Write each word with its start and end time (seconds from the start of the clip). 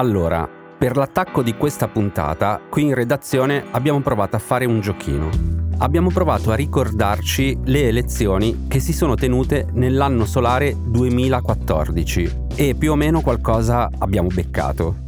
Allora, 0.00 0.48
per 0.78 0.96
l'attacco 0.96 1.42
di 1.42 1.58
questa 1.58 1.86
puntata, 1.86 2.58
qui 2.70 2.84
in 2.84 2.94
redazione 2.94 3.66
abbiamo 3.70 4.00
provato 4.00 4.34
a 4.34 4.38
fare 4.38 4.64
un 4.64 4.80
giochino. 4.80 5.28
Abbiamo 5.76 6.08
provato 6.08 6.50
a 6.50 6.54
ricordarci 6.54 7.58
le 7.64 7.86
elezioni 7.86 8.64
che 8.66 8.80
si 8.80 8.94
sono 8.94 9.14
tenute 9.14 9.66
nell'anno 9.74 10.24
solare 10.24 10.74
2014 10.74 12.46
e 12.54 12.74
più 12.76 12.92
o 12.92 12.94
meno 12.94 13.20
qualcosa 13.20 13.90
abbiamo 13.98 14.28
beccato. 14.32 15.00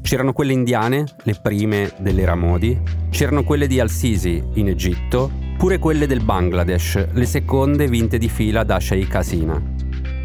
C'erano 0.00 0.32
quelle 0.32 0.52
indiane, 0.52 1.06
le 1.24 1.36
prime 1.42 1.92
dell'era 1.98 2.36
Modi, 2.36 2.80
c'erano 3.10 3.42
quelle 3.42 3.66
di 3.66 3.80
Al-Sisi 3.80 4.40
in 4.54 4.68
Egitto, 4.68 5.28
pure 5.58 5.80
quelle 5.80 6.06
del 6.06 6.22
Bangladesh, 6.22 7.08
le 7.10 7.26
seconde 7.26 7.88
vinte 7.88 8.16
di 8.16 8.28
fila 8.28 8.62
da 8.62 8.78
Sheikh 8.78 9.12
Hasina. 9.12 9.60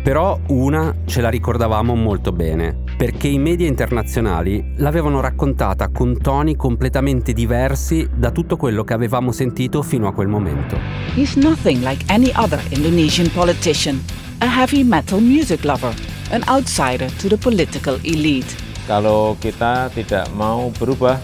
Però 0.04 0.40
una 0.50 0.94
ce 1.06 1.22
la 1.22 1.30
ricordavamo 1.30 1.96
molto 1.96 2.32
bene, 2.32 2.81
perché 3.02 3.30
i 3.30 3.40
media 3.40 3.66
internazionali 3.66 4.74
l'avevano 4.76 5.22
raccontata 5.22 5.90
con 5.90 6.22
toni 6.22 6.56
completamente 6.56 7.34
diversi 7.34 8.08
da 8.14 8.30
tutto 8.30 8.58
quello 8.58 8.84
che 8.84 8.94
avevamo 8.94 9.32
sentito 9.32 9.82
fino 9.82 10.08
a 10.08 10.14
quel 10.14 10.28
momento. 10.28 10.78
He's 11.16 11.34
nothing 11.34 11.82
like 11.82 12.06
any 12.14 12.32
other 12.36 12.62
Indonesian 12.70 13.28
politician, 13.32 14.00
a 14.42 14.46
heavy 14.46 14.84
metal 14.84 15.20
music 15.20 15.64
lover, 15.64 15.92
an 16.30 16.44
outsider 16.48 17.10
to 17.18 17.28
the 17.28 17.38
political 17.38 17.98
elite. 18.04 18.54
Kalau 18.86 19.34
kita 19.42 19.90
tidak 19.98 20.30
mau 20.38 20.70
berubah, 20.78 21.18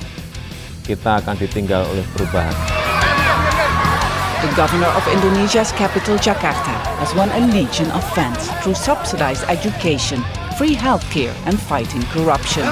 kita 0.81 1.21
akan 1.21 1.37
ditinggal 1.37 1.85
oleh 1.93 2.05
perubahan. 2.17 2.57
The 4.41 4.49
governor 4.57 4.89
of 4.97 5.05
Indonesia's 5.13 5.69
capital, 5.77 6.17
Jakarta, 6.17 6.73
has 6.97 7.13
won 7.13 7.29
a 7.37 7.41
legion 7.53 7.85
of 7.93 8.01
fans 8.17 8.49
through 8.65 8.73
subsidized 8.73 9.45
education, 9.45 10.25
free 10.57 10.75
healthcare 10.75 11.33
and 11.43 11.55
fighting 11.55 12.03
corruption. 12.07 12.67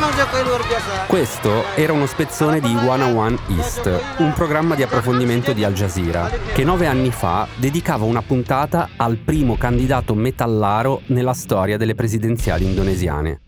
Questo 1.05 1.63
era 1.75 1.93
uno 1.93 2.07
spezzone 2.07 2.59
di 2.59 2.75
101 2.75 3.37
East, 3.49 4.15
un 4.17 4.33
programma 4.33 4.73
di 4.73 4.81
approfondimento 4.81 5.53
di 5.53 5.63
Al 5.63 5.73
Jazeera, 5.73 6.31
che 6.51 6.63
nove 6.63 6.87
anni 6.87 7.11
fa 7.11 7.47
dedicava 7.55 8.05
una 8.05 8.23
puntata 8.23 8.89
al 8.95 9.17
primo 9.17 9.55
candidato 9.55 10.15
metallaro 10.15 11.01
nella 11.07 11.33
storia 11.33 11.77
delle 11.77 11.93
presidenziali 11.93 12.65
indonesiane. 12.65 13.41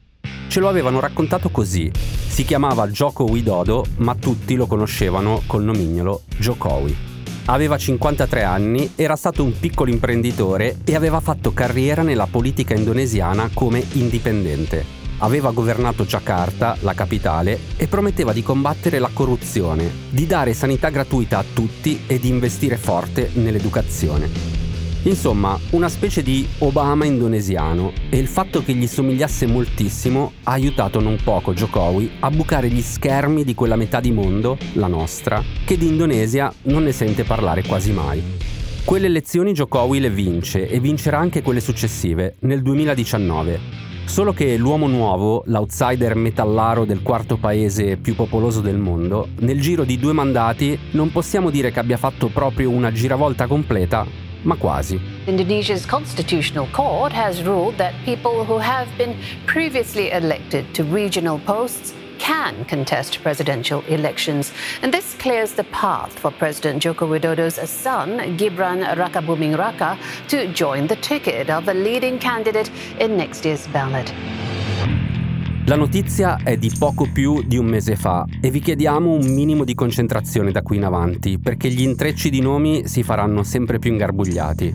Ce 0.50 0.60
lo 0.60 0.70
avevano 0.70 1.00
raccontato 1.00 1.50
così. 1.50 1.92
Si 1.96 2.46
chiamava 2.46 2.88
Joko 2.90 3.24
Widodo, 3.24 3.86
ma 3.98 4.14
tutti 4.14 4.54
lo 4.54 4.68
conoscevano 4.68 5.42
col 5.48 5.64
nomignolo 5.64 6.22
Jokowi. 6.38 7.17
Aveva 7.50 7.78
53 7.78 8.44
anni, 8.44 8.92
era 8.96 9.16
stato 9.16 9.42
un 9.42 9.58
piccolo 9.58 9.90
imprenditore 9.90 10.80
e 10.84 10.96
aveva 10.96 11.22
fatto 11.22 11.54
carriera 11.54 12.02
nella 12.02 12.28
politica 12.28 12.74
indonesiana 12.74 13.50
come 13.54 13.86
indipendente. 13.94 14.84
Aveva 15.20 15.52
governato 15.52 16.04
Jakarta, 16.04 16.76
la 16.82 16.94
capitale, 16.94 17.58
e 17.78 17.88
prometteva 17.88 18.34
di 18.34 18.44
combattere 18.44 19.00
la 19.00 19.10
corruzione, 19.14 19.90
di 20.10 20.28
dare 20.28 20.54
sanità 20.54 20.90
gratuita 20.90 21.38
a 21.38 21.46
tutti 21.54 22.02
e 22.06 22.20
di 22.20 22.28
investire 22.28 22.76
forte 22.76 23.32
nell'educazione. 23.36 24.57
Insomma, 25.04 25.58
una 25.70 25.88
specie 25.88 26.22
di 26.22 26.48
Obama 26.60 27.06
indonesiano 27.06 27.94
e 28.10 28.18
il 28.18 28.28
fatto 28.28 28.62
che 28.62 28.74
gli 28.74 28.88
somigliasse 28.88 29.46
moltissimo 29.46 30.34
ha 30.44 30.52
aiutato 30.52 31.00
non 31.00 31.18
poco 31.24 31.54
Jokowi 31.54 32.12
a 32.20 32.30
bucare 32.30 32.70
gli 32.70 32.82
schermi 32.82 33.44
di 33.44 33.56
quella 33.56 33.76
metà 33.76 34.00
di 34.02 34.12
mondo, 34.12 34.58
la 34.74 34.88
nostra, 34.88 35.42
che 35.66 35.78
di 35.78 35.88
Indonesia 35.88 36.54
non 36.64 36.84
ne 36.84 36.92
sente 36.92 37.24
parlare 37.24 37.64
quasi 37.64 37.92
mai. 37.92 38.22
Quelle 38.84 39.08
elezioni 39.08 39.52
Jokowi 39.54 40.00
le 40.00 40.10
vince 40.10 40.68
e 40.68 40.80
vincerà 40.80 41.20
anche 41.20 41.42
quelle 41.42 41.60
successive, 41.60 42.36
nel 42.42 42.62
2019. 42.62 43.60
Solo 44.06 44.32
che 44.32 44.56
l'uomo 44.56 44.88
nuovo, 44.88 45.44
l'outsider 45.48 46.16
metallaro 46.16 46.86
del 46.86 47.02
quarto 47.02 47.36
paese 47.36 47.98
più 47.98 48.16
popoloso 48.16 48.62
del 48.62 48.78
mondo, 48.78 49.28
nel 49.40 49.60
giro 49.60 49.84
di 49.84 50.00
due 50.00 50.14
mandati 50.14 50.80
non 50.92 51.12
possiamo 51.12 51.50
dire 51.50 51.72
che 51.72 51.80
abbia 51.80 51.98
fatto 51.98 52.28
proprio 52.28 52.70
una 52.70 52.92
giravolta 52.92 53.46
completa, 53.48 54.08
ma 54.48 54.56
quasi. 54.56 55.00
Indonesia's 55.28 55.86
constitutional 55.86 56.68
court 56.68 57.12
has 57.12 57.44
ruled 57.44 57.78
that 57.78 57.94
people 58.06 58.46
who 58.46 58.58
have 58.58 58.88
been 58.98 59.16
previously 59.46 60.12
elected 60.12 60.74
to 60.74 60.84
regional 60.84 61.40
posts 61.40 61.94
can 62.18 62.66
contest 62.66 63.22
presidential 63.22 63.82
elections. 63.88 64.52
And 64.82 64.92
this 64.94 65.14
clears 65.16 65.54
the 65.54 65.66
path 65.66 66.18
for 66.18 66.32
President 66.32 66.82
Joko 66.82 67.06
Widodo's 67.06 67.56
son, 67.70 68.38
Gibran 68.38 68.96
Rakabuming 68.96 69.58
Raka, 69.58 70.00
to 70.30 70.48
join 70.54 70.88
the 70.88 70.96
ticket 70.96 71.50
of 71.50 71.66
the 71.66 71.74
leading 71.74 72.18
candidate 72.18 72.72
in 73.00 73.18
next 73.18 73.46
year's 73.46 73.68
ballot. 73.68 74.12
La 75.68 75.76
notizia 75.76 76.38
è 76.42 76.56
di 76.56 76.72
poco 76.80 77.10
più 77.12 77.44
di 77.44 77.58
un 77.58 77.66
mese 77.66 77.98
fa 77.98 78.26
e 78.40 78.50
vi 78.52 78.62
chiediamo 78.62 79.12
un 79.12 79.26
minimo 79.34 79.66
di 79.66 79.76
concentrazione 79.76 80.54
da 80.54 80.62
qui 80.62 80.78
in 80.78 80.86
avanti 80.86 81.40
perché 81.40 81.68
gli 81.68 81.82
intrecci 81.82 82.30
di 82.30 82.40
nomi 82.40 82.88
si 82.88 83.04
faranno 83.04 83.44
sempre 83.44 83.78
più 83.78 83.92
ingarbugliati. 83.92 84.74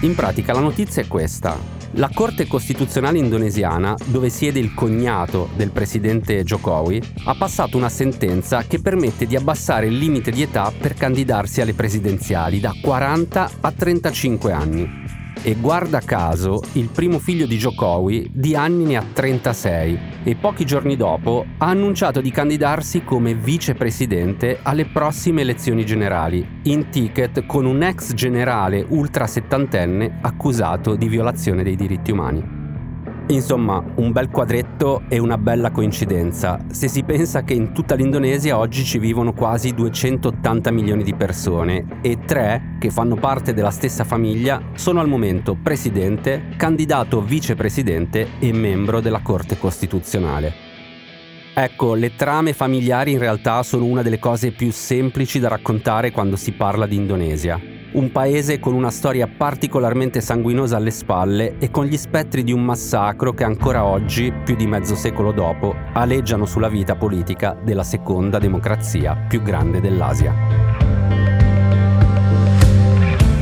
In 0.00 0.14
pratica 0.14 0.54
la 0.54 0.60
notizia 0.60 1.02
è 1.02 1.06
questa. 1.06 1.54
La 1.96 2.08
Corte 2.14 2.46
Costituzionale 2.46 3.18
indonesiana, 3.18 3.94
dove 4.06 4.30
siede 4.30 4.58
il 4.58 4.72
cognato 4.72 5.50
del 5.54 5.70
presidente 5.70 6.42
Jokowi, 6.44 7.02
ha 7.24 7.34
passato 7.34 7.76
una 7.76 7.90
sentenza 7.90 8.62
che 8.62 8.80
permette 8.80 9.26
di 9.26 9.36
abbassare 9.36 9.88
il 9.88 9.98
limite 9.98 10.30
di 10.30 10.40
età 10.40 10.72
per 10.74 10.94
candidarsi 10.94 11.60
alle 11.60 11.74
presidenziali 11.74 12.58
da 12.58 12.72
40 12.80 13.50
a 13.60 13.70
35 13.70 14.52
anni 14.52 15.01
e 15.42 15.54
guarda 15.54 16.00
caso 16.00 16.62
il 16.72 16.88
primo 16.88 17.18
figlio 17.18 17.46
di 17.46 17.56
Jokowi 17.56 18.30
di 18.32 18.54
anni 18.54 18.84
ne 18.84 18.96
ha 18.96 19.04
36 19.12 19.98
e 20.22 20.36
pochi 20.36 20.64
giorni 20.64 20.96
dopo 20.96 21.44
ha 21.58 21.66
annunciato 21.66 22.20
di 22.20 22.30
candidarsi 22.30 23.02
come 23.02 23.34
vicepresidente 23.34 24.60
alle 24.62 24.86
prossime 24.86 25.40
elezioni 25.40 25.84
generali, 25.84 26.60
in 26.64 26.90
ticket 26.90 27.44
con 27.46 27.66
un 27.66 27.82
ex 27.82 28.14
generale 28.14 28.84
ultra 28.88 29.26
settantenne 29.26 30.18
accusato 30.20 30.94
di 30.94 31.08
violazione 31.08 31.62
dei 31.62 31.76
diritti 31.76 32.12
umani. 32.12 32.61
Insomma, 33.28 33.82
un 33.96 34.10
bel 34.10 34.28
quadretto 34.28 35.02
e 35.08 35.18
una 35.18 35.38
bella 35.38 35.70
coincidenza, 35.70 36.58
se 36.70 36.88
si 36.88 37.04
pensa 37.04 37.42
che 37.42 37.54
in 37.54 37.72
tutta 37.72 37.94
l'Indonesia 37.94 38.58
oggi 38.58 38.84
ci 38.84 38.98
vivono 38.98 39.32
quasi 39.32 39.72
280 39.72 40.70
milioni 40.72 41.02
di 41.02 41.14
persone 41.14 42.00
e 42.02 42.18
tre, 42.26 42.76
che 42.78 42.90
fanno 42.90 43.14
parte 43.14 43.54
della 43.54 43.70
stessa 43.70 44.04
famiglia, 44.04 44.60
sono 44.74 45.00
al 45.00 45.08
momento 45.08 45.56
presidente, 45.60 46.48
candidato 46.56 47.22
vicepresidente 47.22 48.32
e 48.40 48.52
membro 48.52 49.00
della 49.00 49.20
Corte 49.20 49.56
Costituzionale. 49.56 50.70
Ecco, 51.54 51.94
le 51.94 52.16
trame 52.16 52.52
familiari 52.52 53.12
in 53.12 53.18
realtà 53.18 53.62
sono 53.62 53.84
una 53.84 54.02
delle 54.02 54.18
cose 54.18 54.50
più 54.50 54.72
semplici 54.72 55.38
da 55.38 55.48
raccontare 55.48 56.10
quando 56.10 56.36
si 56.36 56.52
parla 56.52 56.86
di 56.86 56.96
Indonesia 56.96 57.81
un 57.92 58.10
paese 58.10 58.58
con 58.58 58.74
una 58.74 58.90
storia 58.90 59.26
particolarmente 59.26 60.20
sanguinosa 60.20 60.76
alle 60.76 60.90
spalle 60.90 61.58
e 61.58 61.70
con 61.70 61.84
gli 61.84 61.96
spettri 61.96 62.42
di 62.42 62.52
un 62.52 62.64
massacro 62.64 63.32
che 63.32 63.44
ancora 63.44 63.84
oggi, 63.84 64.32
più 64.44 64.54
di 64.56 64.66
mezzo 64.66 64.94
secolo 64.94 65.32
dopo, 65.32 65.74
aleggiano 65.92 66.46
sulla 66.46 66.68
vita 66.68 66.94
politica 66.94 67.56
della 67.62 67.82
seconda 67.82 68.38
democrazia 68.38 69.14
più 69.14 69.42
grande 69.42 69.80
dell'Asia. 69.80 70.34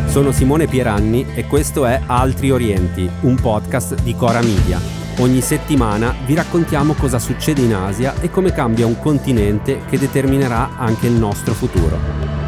Sono 0.06 0.32
Simone 0.32 0.66
Pieranni 0.66 1.26
e 1.34 1.46
questo 1.46 1.86
è 1.86 2.00
Altri 2.06 2.50
Orienti, 2.50 3.08
un 3.20 3.36
podcast 3.36 4.02
di 4.02 4.16
Cora 4.16 4.40
Media. 4.40 4.80
Ogni 5.18 5.40
settimana 5.40 6.12
vi 6.26 6.34
raccontiamo 6.34 6.94
cosa 6.94 7.20
succede 7.20 7.60
in 7.60 7.74
Asia 7.74 8.14
e 8.20 8.30
come 8.30 8.52
cambia 8.52 8.86
un 8.86 8.98
continente 8.98 9.82
che 9.88 9.98
determinerà 9.98 10.76
anche 10.76 11.06
il 11.06 11.12
nostro 11.12 11.52
futuro. 11.52 12.39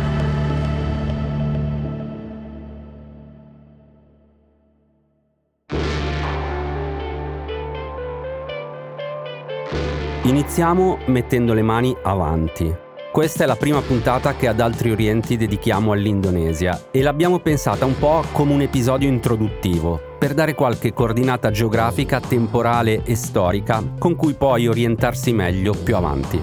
Iniziamo 10.43 10.99
mettendo 11.07 11.55
le 11.55 11.63
mani 11.63 11.97
avanti. 12.03 12.75
Questa 13.13 13.45
è 13.45 13.47
la 13.47 13.55
prima 13.55 13.81
puntata 13.81 14.35
che 14.35 14.49
ad 14.49 14.59
Altri 14.59 14.91
Orienti 14.91 15.37
dedichiamo 15.37 15.93
all'Indonesia 15.93 16.89
e 16.91 17.01
l'abbiamo 17.01 17.39
pensata 17.39 17.85
un 17.85 17.97
po' 17.97 18.25
come 18.33 18.53
un 18.53 18.61
episodio 18.61 19.09
introduttivo, 19.09 20.01
per 20.19 20.35
dare 20.35 20.55
qualche 20.55 20.93
coordinata 20.93 21.53
geografica, 21.53 22.19
temporale 22.19 23.05
e 23.05 23.15
storica 23.15 23.85
con 23.97 24.17
cui 24.17 24.35
poi 24.35 24.67
orientarsi 24.67 25.33
meglio 25.33 25.75
più 25.75 25.95
avanti. 25.95 26.43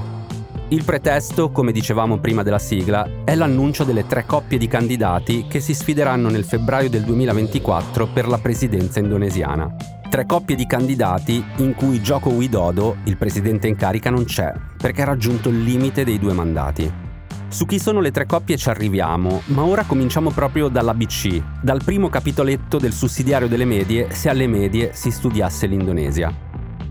Il 0.69 0.85
pretesto, 0.85 1.51
come 1.51 1.73
dicevamo 1.73 2.19
prima 2.19 2.41
della 2.41 2.57
sigla, 2.57 3.05
è 3.25 3.35
l'annuncio 3.35 3.83
delle 3.83 4.07
tre 4.07 4.25
coppie 4.25 4.57
di 4.57 4.67
candidati 4.67 5.45
che 5.45 5.59
si 5.59 5.73
sfideranno 5.73 6.29
nel 6.29 6.45
febbraio 6.45 6.89
del 6.89 7.03
2024 7.03 8.07
per 8.07 8.29
la 8.29 8.37
presidenza 8.37 8.99
indonesiana. 8.99 9.98
Tre 10.09 10.25
coppie 10.25 10.55
di 10.55 10.65
candidati 10.65 11.43
in 11.57 11.75
cui 11.75 12.01
Joko 12.01 12.29
Widodo, 12.31 12.97
il 13.03 13.15
presidente 13.15 13.67
in 13.67 13.75
carica, 13.75 14.09
non 14.09 14.25
c'è, 14.25 14.51
perché 14.75 15.03
ha 15.03 15.05
raggiunto 15.05 15.49
il 15.49 15.61
limite 15.61 16.03
dei 16.03 16.17
due 16.17 16.33
mandati. 16.33 16.91
Su 17.47 17.67
chi 17.67 17.77
sono 17.77 17.99
le 17.99 18.09
tre 18.09 18.25
coppie 18.25 18.57
ci 18.57 18.69
arriviamo, 18.69 19.43
ma 19.45 19.63
ora 19.63 19.83
cominciamo 19.83 20.31
proprio 20.31 20.67
dall'ABC, 20.67 21.61
dal 21.61 21.83
primo 21.83 22.09
capitoletto 22.09 22.79
del 22.79 22.93
sussidiario 22.93 23.47
delle 23.47 23.65
medie 23.65 24.07
se 24.09 24.29
alle 24.29 24.47
medie 24.47 24.93
si 24.93 25.11
studiasse 25.11 25.67
l'Indonesia. 25.67 26.48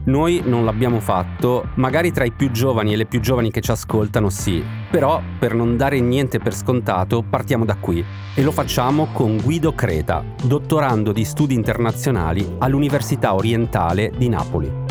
Noi 0.09 0.41
non 0.43 0.65
l'abbiamo 0.65 1.01
fatto, 1.01 1.69
magari 1.75 2.13
tra 2.13 2.25
i 2.25 2.33
più 2.33 2.51
giovani 2.51 2.95
e 2.95 2.97
le 2.97 3.05
più 3.05 3.21
giovani 3.21 3.51
che 3.51 3.61
ci 3.61 3.71
ascoltano 3.71 4.31
sì, 4.31 4.65
però 4.91 5.21
per 5.39 5.53
non 5.53 5.77
dare 5.77 6.01
niente 6.01 6.39
per 6.39 6.55
scontato 6.55 7.23
partiamo 7.23 7.67
da 7.67 7.77
qui 7.77 8.03
e 8.35 8.43
lo 8.43 8.51
facciamo 8.51 9.09
con 9.13 9.37
Guido 9.37 9.75
Creta, 9.75 10.25
dottorando 10.43 11.13
di 11.13 11.25
studi 11.25 11.53
internazionali 11.53 12.57
all'Università 12.57 13.35
Orientale 13.35 14.11
di 14.17 14.31
Napoli. 14.31 14.88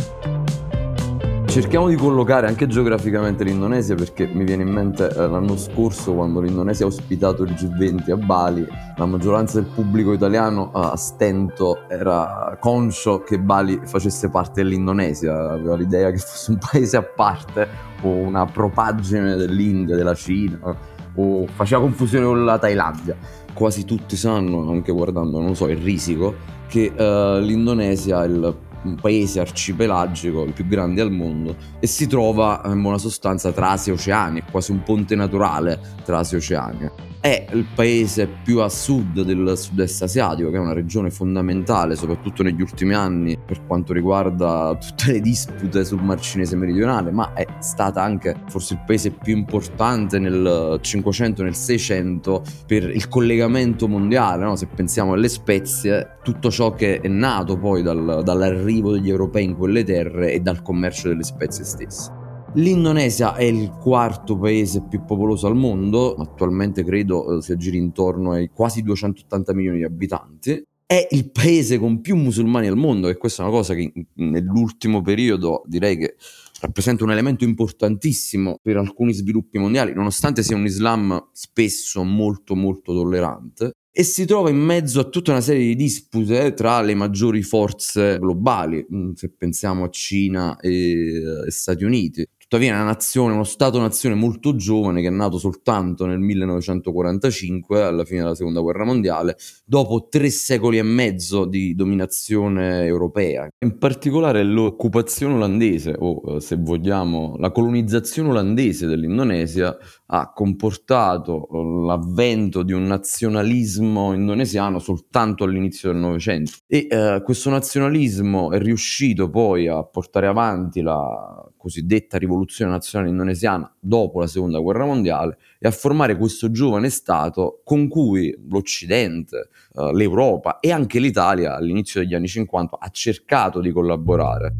Cerchiamo 1.47 1.87
di 1.87 1.95
collocare 1.95 2.45
anche 2.45 2.67
geograficamente 2.67 3.43
l'Indonesia 3.43 3.95
perché 3.95 4.27
mi 4.27 4.43
viene 4.43 4.63
in 4.63 4.69
mente 4.69 5.09
eh, 5.09 5.27
l'anno 5.27 5.57
scorso 5.57 6.13
quando 6.13 6.41
l'Indonesia 6.41 6.85
ha 6.85 6.89
ospitato 6.89 7.43
il 7.43 7.53
G20 7.53 8.11
a 8.11 8.17
Bali, 8.17 8.67
la 8.95 9.05
maggioranza 9.05 9.59
del 9.59 9.69
pubblico 9.73 10.13
italiano 10.13 10.71
a 10.71 10.95
stento 10.97 11.87
era 11.89 12.55
conscio 12.59 13.21
che 13.21 13.39
Bali 13.39 13.79
facesse 13.85 14.29
parte 14.29 14.61
dell'Indonesia, 14.61 15.51
aveva 15.53 15.75
l'idea 15.75 16.11
che 16.11 16.17
fosse 16.17 16.51
un 16.51 16.59
paese 16.69 16.97
a 16.97 17.03
parte 17.03 17.67
o 18.01 18.09
una 18.09 18.45
propaggine 18.45 19.35
dell'India, 19.35 19.95
della 19.95 20.13
Cina 20.13 20.75
o 21.15 21.47
faceva 21.47 21.81
confusione 21.81 22.25
con 22.25 22.45
la 22.45 22.59
Thailandia. 22.59 23.15
Quasi 23.53 23.85
tutti 23.85 24.15
sanno, 24.15 24.69
anche 24.69 24.91
guardando, 24.91 25.39
non 25.39 25.55
so, 25.55 25.67
il 25.67 25.77
risico, 25.77 26.35
che 26.67 26.91
uh, 26.95 27.39
l'Indonesia 27.39 28.23
è 28.23 28.27
il 28.27 28.55
un 28.83 28.95
paese 28.95 29.39
arcipelagico, 29.39 30.43
il 30.43 30.53
più 30.53 30.67
grande 30.67 31.01
al 31.01 31.11
mondo, 31.11 31.55
e 31.79 31.87
si 31.87 32.07
trova 32.07 32.61
in 32.65 32.81
buona 32.81 32.97
sostanza 32.97 33.51
tra 33.51 33.71
Asia 33.71 33.93
e 33.93 33.95
Oceania, 33.95 34.43
quasi 34.49 34.71
un 34.71 34.83
ponte 34.83 35.15
naturale 35.15 35.79
tra 36.03 36.19
Asia 36.19 36.37
e 36.37 36.39
Oceania 36.39 36.91
è 37.27 37.45
il 37.51 37.65
paese 37.75 38.29
più 38.41 38.59
a 38.59 38.69
sud 38.69 39.21
del 39.21 39.57
sud-est 39.57 40.01
asiatico, 40.03 40.49
che 40.49 40.55
è 40.55 40.59
una 40.59 40.71
regione 40.71 41.09
fondamentale, 41.09 41.97
soprattutto 41.97 42.41
negli 42.41 42.61
ultimi 42.61 42.93
anni, 42.93 43.37
per 43.37 43.65
quanto 43.65 43.91
riguarda 43.91 44.77
tutte 44.79 45.11
le 45.11 45.19
dispute 45.19 45.83
sul 45.83 46.01
Mar 46.01 46.21
Cinese 46.21 46.55
meridionale, 46.55 47.11
ma 47.11 47.33
è 47.33 47.45
stata 47.59 48.01
anche 48.01 48.43
forse 48.47 48.75
il 48.75 48.83
paese 48.85 49.11
più 49.11 49.35
importante 49.35 50.19
nel 50.19 50.79
500 50.79 51.41
e 51.41 51.43
nel 51.43 51.55
600 51.55 52.43
per 52.65 52.89
il 52.89 53.09
collegamento 53.09 53.89
mondiale, 53.89 54.45
no? 54.45 54.55
se 54.55 54.67
pensiamo 54.67 55.11
alle 55.11 55.27
spezie, 55.27 56.19
tutto 56.23 56.49
ciò 56.49 56.73
che 56.73 57.01
è 57.01 57.07
nato 57.09 57.57
poi 57.57 57.81
dal, 57.81 58.21
dall'arrivo 58.23 58.93
degli 58.93 59.09
europei 59.09 59.43
in 59.43 59.57
quelle 59.57 59.83
terre 59.83 60.31
e 60.31 60.39
dal 60.39 60.61
commercio 60.61 61.09
delle 61.09 61.23
spezie 61.23 61.65
stesse. 61.65 62.16
L'Indonesia 62.53 63.35
è 63.35 63.43
il 63.43 63.69
quarto 63.69 64.37
paese 64.37 64.81
più 64.87 65.03
popoloso 65.05 65.47
al 65.47 65.55
mondo, 65.55 66.15
attualmente 66.15 66.83
credo 66.83 67.37
eh, 67.37 67.41
si 67.41 67.51
aggiri 67.51 67.77
intorno 67.77 68.31
ai 68.31 68.49
quasi 68.49 68.81
280 68.81 69.53
milioni 69.53 69.77
di 69.79 69.83
abitanti. 69.83 70.63
È 70.85 71.07
il 71.11 71.29
paese 71.31 71.77
con 71.77 71.99
più 71.99 72.15
musulmani 72.15 72.67
al 72.67 72.77
mondo 72.77 73.09
e 73.09 73.17
questa 73.17 73.43
è 73.43 73.47
una 73.47 73.55
cosa 73.55 73.73
che 73.73 73.91
nell'ultimo 74.15 75.01
periodo 75.01 75.63
direi 75.65 75.97
che 75.97 76.15
rappresenta 76.61 77.03
un 77.03 77.11
elemento 77.11 77.43
importantissimo 77.43 78.57
per 78.61 78.77
alcuni 78.77 79.13
sviluppi 79.13 79.59
mondiali, 79.59 79.93
nonostante 79.93 80.41
sia 80.43 80.55
un 80.55 80.65
Islam 80.65 81.29
spesso 81.33 82.03
molto 82.03 82.55
molto 82.55 82.93
tollerante 82.93 83.73
e 83.99 84.03
si 84.03 84.25
trova 84.25 84.51
in 84.51 84.57
mezzo 84.57 84.99
a 84.99 85.05
tutta 85.05 85.31
una 85.31 85.41
serie 85.41 85.65
di 85.65 85.75
dispute 85.75 86.53
tra 86.53 86.81
le 86.81 86.93
maggiori 86.93 87.41
forze 87.41 88.19
globali, 88.19 88.85
mm, 88.93 89.13
se 89.13 89.33
pensiamo 89.35 89.85
a 89.85 89.89
Cina 89.89 90.55
e, 90.59 91.19
e 91.47 91.49
Stati 91.49 91.83
Uniti. 91.83 92.23
Tuttavia 92.49 92.71
è 92.71 92.75
una 92.75 92.85
nazione, 92.85 93.33
uno 93.33 93.43
Stato-nazione 93.43 94.15
molto 94.15 94.55
giovane 94.55 95.01
che 95.01 95.07
è 95.07 95.11
nato 95.11 95.37
soltanto 95.37 96.05
nel 96.05 96.19
1945, 96.19 97.83
alla 97.83 98.05
fine 98.05 98.21
della 98.21 98.35
Seconda 98.35 98.61
Guerra 98.61 98.85
Mondiale, 98.85 99.35
dopo 99.65 100.07
tre 100.09 100.29
secoli 100.29 100.77
e 100.77 100.81
mezzo 100.81 101.43
di 101.43 101.75
dominazione 101.75 102.85
europea. 102.85 103.49
In 103.65 103.77
particolare 103.77 104.45
l'occupazione 104.45 105.33
olandese, 105.33 105.93
o 105.99 106.21
eh, 106.37 106.39
se 106.39 106.55
vogliamo 106.55 107.35
la 107.37 107.51
colonizzazione 107.51 108.29
olandese 108.29 108.87
dell'Indonesia, 108.87 109.75
ha 110.05 110.31
comportato 110.31 111.49
eh, 111.49 111.85
l'avvento 111.85 112.63
di 112.63 112.71
un 112.71 112.85
nazionalismo 112.85 114.13
indonesiano 114.13 114.79
soltanto 114.79 115.43
all'inizio 115.43 115.91
del 115.91 115.99
Novecento. 115.99 116.51
E 116.65 116.87
eh, 116.89 117.21
questo 117.25 117.49
nazionalismo 117.49 118.53
è 118.53 118.57
riuscito 118.57 119.29
poi 119.29 119.67
a 119.67 119.83
portare 119.83 120.27
avanti 120.27 120.79
la 120.79 121.45
cosiddetta 121.57 122.17
rivoluzione 122.17 122.35
nazionale 122.69 123.11
indonesiana 123.11 123.71
dopo 123.79 124.19
la 124.19 124.27
seconda 124.27 124.59
guerra 124.59 124.85
mondiale 124.85 125.37
e 125.59 125.67
a 125.67 125.71
formare 125.71 126.17
questo 126.17 126.51
giovane 126.51 126.89
Stato 126.89 127.61
con 127.63 127.87
cui 127.87 128.35
l'Occidente, 128.49 129.49
eh, 129.73 129.93
l'Europa 129.93 130.59
e 130.59 130.71
anche 130.71 130.99
l'Italia 130.99 131.55
all'inizio 131.55 132.01
degli 132.01 132.13
anni 132.13 132.27
50 132.27 132.77
ha 132.79 132.89
cercato 132.89 133.59
di 133.59 133.71
collaborare. 133.71 134.55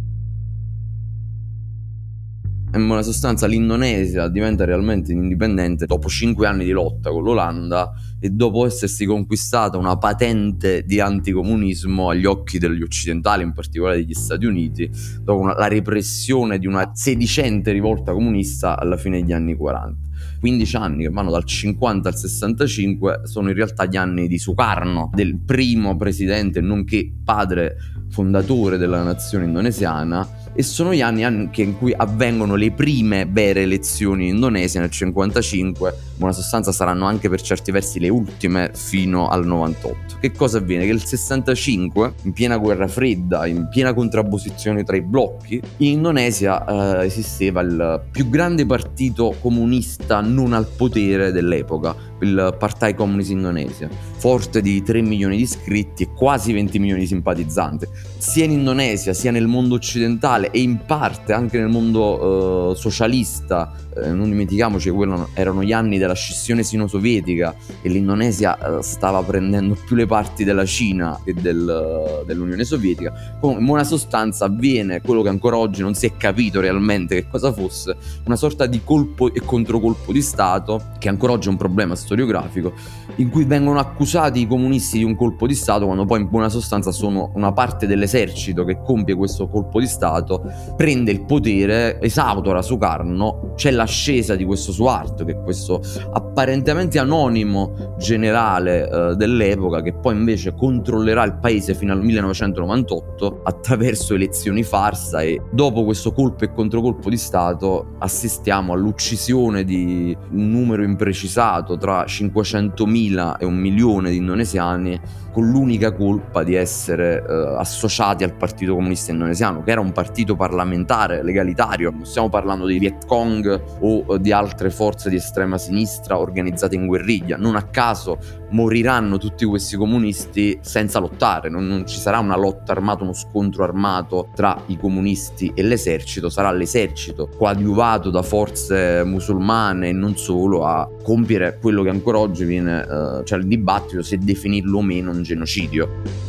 In 2.73 2.85
buona 2.85 3.01
sostanza 3.01 3.47
l'Indonesia 3.47 4.27
diventa 4.27 4.65
realmente 4.65 5.13
indipendente 5.13 5.85
dopo 5.85 6.09
cinque 6.09 6.47
anni 6.47 6.65
di 6.65 6.71
lotta 6.71 7.11
con 7.11 7.23
l'Olanda 7.23 7.93
e 8.19 8.29
dopo 8.29 8.65
essersi 8.65 9.05
conquistata 9.05 9.77
una 9.77 9.97
patente 9.97 10.83
di 10.83 10.99
anticomunismo 10.99 12.09
agli 12.09 12.25
occhi 12.25 12.57
degli 12.57 12.81
occidentali, 12.81 13.43
in 13.43 13.53
particolare 13.53 13.97
degli 13.97 14.13
Stati 14.13 14.45
Uniti, 14.45 14.89
dopo 15.21 15.41
una, 15.41 15.53
la 15.55 15.67
repressione 15.67 16.57
di 16.57 16.67
una 16.67 16.91
sedicente 16.93 17.71
rivolta 17.71 18.13
comunista 18.13 18.77
alla 18.77 18.97
fine 18.97 19.21
degli 19.21 19.33
anni 19.33 19.55
40. 19.55 20.05
15 20.39 20.75
anni 20.75 21.03
che 21.03 21.09
vanno 21.09 21.31
dal 21.31 21.43
50 21.43 22.09
al 22.09 22.15
65 22.15 23.21
sono 23.23 23.49
in 23.49 23.55
realtà 23.55 23.85
gli 23.85 23.97
anni 23.97 24.27
di 24.27 24.37
Sukarno, 24.37 25.09
del 25.13 25.39
primo 25.39 25.95
presidente 25.95 26.61
nonché 26.61 27.11
padre 27.23 27.77
fondatore 28.09 28.77
della 28.77 29.03
nazione 29.03 29.45
indonesiana 29.45 30.36
e 30.57 30.63
sono 30.63 30.91
gli 30.91 31.01
anni 31.01 31.23
anche 31.23 31.61
in 31.61 31.77
cui 31.77 31.93
avvengono 31.95 32.55
le 32.55 32.71
prime 32.71 33.27
vere 33.29 33.61
elezioni 33.61 34.29
indonesiche 34.29 34.79
nel 34.79 34.89
55, 34.89 35.89
in 35.89 36.13
buona 36.15 36.33
sostanza 36.33 36.71
saranno 36.71 37.05
anche 37.05 37.29
per 37.29 37.39
certi 37.43 37.69
versi 37.69 37.99
le 37.99 38.09
ultime 38.09 38.71
fino 38.73 39.27
al 39.27 39.45
98. 39.45 40.15
Che 40.19 40.31
cosa 40.31 40.57
avviene? 40.57 40.85
Che 40.85 40.93
nel 40.93 41.03
65, 41.03 42.13
in 42.23 42.33
piena 42.33 42.57
guerra 42.57 42.87
fredda, 42.87 43.45
in 43.45 43.67
piena 43.69 43.93
contrapposizione 43.93 44.83
tra 44.83 44.95
i 44.95 45.03
blocchi, 45.03 45.61
in 45.77 45.91
Indonesia 45.91 46.65
eh, 47.01 47.05
esisteva 47.05 47.61
il 47.61 48.01
più 48.09 48.27
grande 48.27 48.65
partito 48.65 49.35
comunista 49.39 50.21
non 50.21 50.53
al 50.53 50.65
potere 50.75 51.31
dell'epoca, 51.31 51.95
il 52.21 52.55
Partai 52.57 52.95
Comunista 52.95 53.33
Indonesia, 53.33 53.89
forte 54.17 54.61
di 54.61 54.81
3 54.81 55.01
milioni 55.01 55.37
di 55.37 55.43
iscritti 55.43 56.03
e 56.03 56.09
quasi 56.13 56.53
20 56.53 56.79
milioni 56.79 57.01
di 57.01 57.07
simpatizzanti, 57.07 57.87
sia 58.17 58.45
in 58.45 58.51
Indonesia 58.51 59.13
sia 59.13 59.31
nel 59.31 59.47
mondo 59.47 59.75
occidentale 59.75 60.51
e 60.51 60.59
in 60.59 60.85
parte 60.85 61.33
anche 61.33 61.57
nel 61.59 61.69
mondo 61.69 62.71
eh, 62.71 62.75
socialista, 62.75 63.71
eh, 64.03 64.11
non 64.11 64.29
dimentichiamoci 64.29 64.91
che 64.91 65.25
erano 65.33 65.63
gli 65.63 65.71
anni 65.71 65.97
della 65.97 66.13
scissione 66.13 66.63
sino-sovietica 66.63 67.55
e 67.81 67.89
l'Indonesia 67.89 68.57
eh, 68.57 68.83
stava 68.83 69.21
prendendo 69.23 69.77
più 69.85 69.95
le 69.95 70.05
parti 70.05 70.43
della 70.43 70.65
Cina 70.65 71.19
che 71.23 71.33
del, 71.33 72.23
dell'Unione 72.25 72.63
Sovietica, 72.63 73.35
Comunque, 73.39 73.61
in 73.61 73.65
buona 73.65 73.83
sostanza 73.83 74.45
avviene 74.45 75.01
quello 75.01 75.21
che 75.21 75.29
ancora 75.29 75.57
oggi 75.57 75.81
non 75.81 75.93
si 75.93 76.05
è 76.05 76.17
capito 76.17 76.59
realmente 76.59 77.15
che 77.15 77.27
cosa 77.27 77.51
fosse, 77.51 77.95
una 78.25 78.35
sorta 78.35 78.65
di 78.65 78.81
colpo 78.83 79.33
e 79.33 79.41
controcolpo 79.43 80.11
di 80.11 80.21
Stato 80.21 80.81
che 80.97 81.09
ancora 81.09 81.33
oggi 81.33 81.47
è 81.47 81.51
un 81.51 81.57
problema 81.57 81.95
storiografico, 81.95 82.73
in 83.15 83.29
cui 83.29 83.45
vengono 83.45 83.79
accusati 83.79 84.41
i 84.41 84.47
comunisti 84.47 84.97
di 84.97 85.03
un 85.03 85.15
colpo 85.15 85.47
di 85.47 85.55
Stato 85.55 85.85
quando 85.85 86.05
poi 86.05 86.21
in 86.21 86.29
buona 86.29 86.49
sostanza 86.49 86.91
sono 86.91 87.31
una 87.35 87.51
parte 87.51 87.87
dell'esercito 87.87 88.63
che 88.63 88.79
compie 88.83 89.15
questo 89.15 89.47
colpo 89.47 89.79
di 89.79 89.87
Stato, 89.87 90.43
prende 90.75 91.11
il 91.11 91.23
potere, 91.23 91.99
esautora 92.01 92.61
Sukarno, 92.61 93.53
c'è 93.55 93.71
l'ascesa 93.87 94.35
di 94.35 94.43
questo 94.43 94.73
Suarto, 94.73 95.23
che 95.23 95.31
è 95.31 95.41
questo 95.41 95.81
apparentemente 96.11 96.99
anonimo 96.99 97.95
generale 97.97 98.89
eh, 98.89 99.15
dell'epoca, 99.15 99.81
che 99.81 99.93
poi 99.93 100.15
invece 100.15 100.53
controllerà 100.53 101.23
il 101.23 101.37
paese 101.37 101.73
fino 101.73 101.93
al 101.93 102.03
1998 102.03 103.41
attraverso 103.43 104.13
elezioni 104.13 104.63
farsa 104.63 105.21
e 105.21 105.41
dopo 105.51 105.85
questo 105.85 106.11
colpo 106.11 106.43
e 106.43 106.51
controcolpo 106.51 107.09
di 107.09 107.17
Stato 107.17 107.95
assistiamo 107.99 108.73
all'uccisione 108.73 109.63
di 109.63 110.15
un 110.31 110.51
numero 110.51 110.83
imprecisato 110.83 111.77
tra 111.77 112.03
500.000 112.03 113.37
e 113.39 113.45
un 113.45 113.55
milione 113.55 114.11
di 114.11 114.17
indonesiani 114.17 114.99
con 115.37 115.51
l'unica 115.51 115.91
colpa 115.91 116.41
di 116.41 116.55
essere 116.55 117.23
eh, 117.23 117.55
associati 117.59 118.23
al 118.23 118.33
Partito 118.33 118.73
Comunista 118.73 119.11
Indonesiano, 119.11 119.61
che 119.61 119.69
era 119.69 119.79
un 119.79 119.91
partito 119.91 120.35
parlamentare, 120.35 121.21
legalitario. 121.21 121.91
Non 121.91 122.07
stiamo 122.07 122.27
parlando 122.27 122.65
di 122.65 122.79
Viet 122.79 123.05
Cong 123.05 123.61
o 123.81 124.15
eh, 124.15 124.19
di 124.19 124.31
altre 124.31 124.71
forze 124.71 125.11
di 125.11 125.17
estrema 125.17 125.59
sinistra 125.59 126.17
organizzate 126.17 126.73
in 126.73 126.87
guerriglia. 126.87 127.37
Non 127.37 127.55
a 127.55 127.61
caso 127.61 128.17
moriranno 128.49 129.17
tutti 129.19 129.45
questi 129.45 129.75
comunisti 129.75 130.57
senza 130.61 130.99
lottare, 130.99 131.49
non, 131.49 131.67
non 131.67 131.85
ci 131.85 131.99
sarà 131.99 132.17
una 132.17 132.37
lotta 132.37 132.71
armata, 132.71 133.03
uno 133.03 133.13
scontro 133.13 133.63
armato 133.63 134.29
tra 134.33 134.59
i 134.67 134.77
comunisti 134.77 135.51
e 135.53 135.63
l'esercito, 135.63 136.29
sarà 136.29 136.51
l'esercito 136.51 137.29
coadiuvato 137.37 138.09
da 138.09 138.21
forze 138.21 139.03
musulmane 139.03 139.89
e 139.89 139.91
non 139.91 140.15
solo 140.15 140.65
a 140.65 140.89
compiere 141.03 141.57
quello 141.59 141.83
che 141.83 141.89
ancora 141.89 142.19
oggi 142.19 142.45
viene, 142.45 142.81
eh, 142.81 143.25
cioè 143.25 143.37
il 143.37 143.47
dibattito 143.47 144.01
se 144.01 144.17
definirlo 144.17 144.77
o 144.77 144.81
meno 144.81 145.11
un 145.11 145.23
genocidio. 145.27 146.25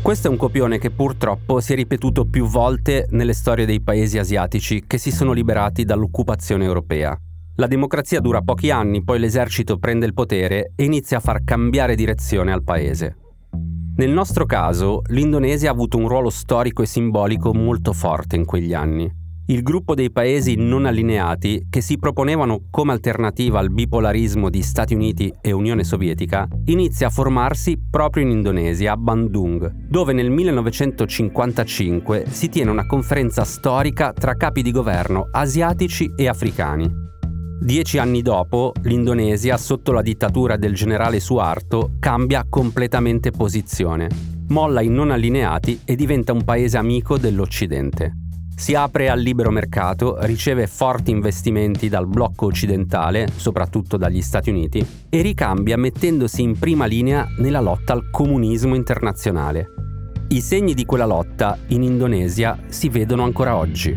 Questo 0.00 0.28
è 0.28 0.30
un 0.30 0.36
copione 0.36 0.78
che 0.78 0.90
purtroppo 0.90 1.60
si 1.60 1.72
è 1.72 1.76
ripetuto 1.76 2.26
più 2.26 2.46
volte 2.46 3.06
nelle 3.10 3.32
storie 3.32 3.66
dei 3.66 3.80
paesi 3.80 4.18
asiatici 4.18 4.84
che 4.86 4.98
si 4.98 5.10
sono 5.10 5.32
liberati 5.32 5.84
dall'occupazione 5.84 6.64
europea. 6.64 7.18
La 7.56 7.66
democrazia 7.66 8.20
dura 8.20 8.42
pochi 8.42 8.70
anni, 8.70 9.02
poi 9.02 9.18
l'esercito 9.18 9.78
prende 9.78 10.06
il 10.06 10.14
potere 10.14 10.72
e 10.76 10.84
inizia 10.84 11.18
a 11.18 11.20
far 11.20 11.42
cambiare 11.44 11.94
direzione 11.94 12.52
al 12.52 12.62
paese. 12.62 13.16
Nel 13.96 14.10
nostro 14.10 14.44
caso, 14.44 15.02
l'Indonesia 15.08 15.70
ha 15.70 15.72
avuto 15.72 15.96
un 15.96 16.08
ruolo 16.08 16.30
storico 16.30 16.82
e 16.82 16.86
simbolico 16.86 17.54
molto 17.54 17.92
forte 17.92 18.36
in 18.36 18.44
quegli 18.44 18.74
anni 18.74 19.22
il 19.46 19.62
gruppo 19.62 19.94
dei 19.94 20.10
paesi 20.10 20.54
non 20.54 20.86
allineati 20.86 21.66
che 21.68 21.82
si 21.82 21.98
proponevano 21.98 22.62
come 22.70 22.92
alternativa 22.92 23.58
al 23.58 23.70
bipolarismo 23.70 24.48
di 24.48 24.62
Stati 24.62 24.94
Uniti 24.94 25.30
e 25.42 25.52
Unione 25.52 25.84
Sovietica 25.84 26.48
inizia 26.66 27.08
a 27.08 27.10
formarsi 27.10 27.78
proprio 27.90 28.22
in 28.22 28.30
Indonesia, 28.30 28.92
a 28.92 28.96
Bandung, 28.96 29.70
dove 29.86 30.14
nel 30.14 30.30
1955 30.30 32.24
si 32.30 32.48
tiene 32.48 32.70
una 32.70 32.86
conferenza 32.86 33.44
storica 33.44 34.14
tra 34.14 34.34
capi 34.34 34.62
di 34.62 34.70
governo 34.70 35.28
asiatici 35.30 36.10
e 36.16 36.26
africani. 36.26 36.90
Dieci 37.60 37.98
anni 37.98 38.22
dopo, 38.22 38.72
l'Indonesia, 38.82 39.58
sotto 39.58 39.92
la 39.92 40.02
dittatura 40.02 40.56
del 40.56 40.74
generale 40.74 41.20
Suharto, 41.20 41.96
cambia 41.98 42.46
completamente 42.48 43.30
posizione. 43.30 44.08
Molla 44.48 44.80
i 44.80 44.88
non 44.88 45.10
allineati 45.10 45.80
e 45.84 45.94
diventa 45.96 46.32
un 46.32 46.44
paese 46.44 46.78
amico 46.78 47.18
dell'Occidente. 47.18 48.23
Si 48.56 48.74
apre 48.74 49.08
al 49.08 49.20
libero 49.20 49.50
mercato, 49.50 50.16
riceve 50.20 50.66
forti 50.66 51.10
investimenti 51.10 51.88
dal 51.88 52.06
blocco 52.06 52.46
occidentale, 52.46 53.28
soprattutto 53.34 53.96
dagli 53.96 54.22
Stati 54.22 54.50
Uniti, 54.50 54.86
e 55.08 55.20
ricambia 55.22 55.76
mettendosi 55.76 56.42
in 56.42 56.56
prima 56.58 56.86
linea 56.86 57.26
nella 57.38 57.60
lotta 57.60 57.92
al 57.92 58.10
comunismo 58.10 58.74
internazionale. 58.74 59.66
I 60.28 60.40
segni 60.40 60.72
di 60.72 60.84
quella 60.84 61.04
lotta 61.04 61.58
in 61.68 61.82
Indonesia 61.82 62.58
si 62.68 62.88
vedono 62.88 63.24
ancora 63.24 63.56
oggi. 63.56 63.94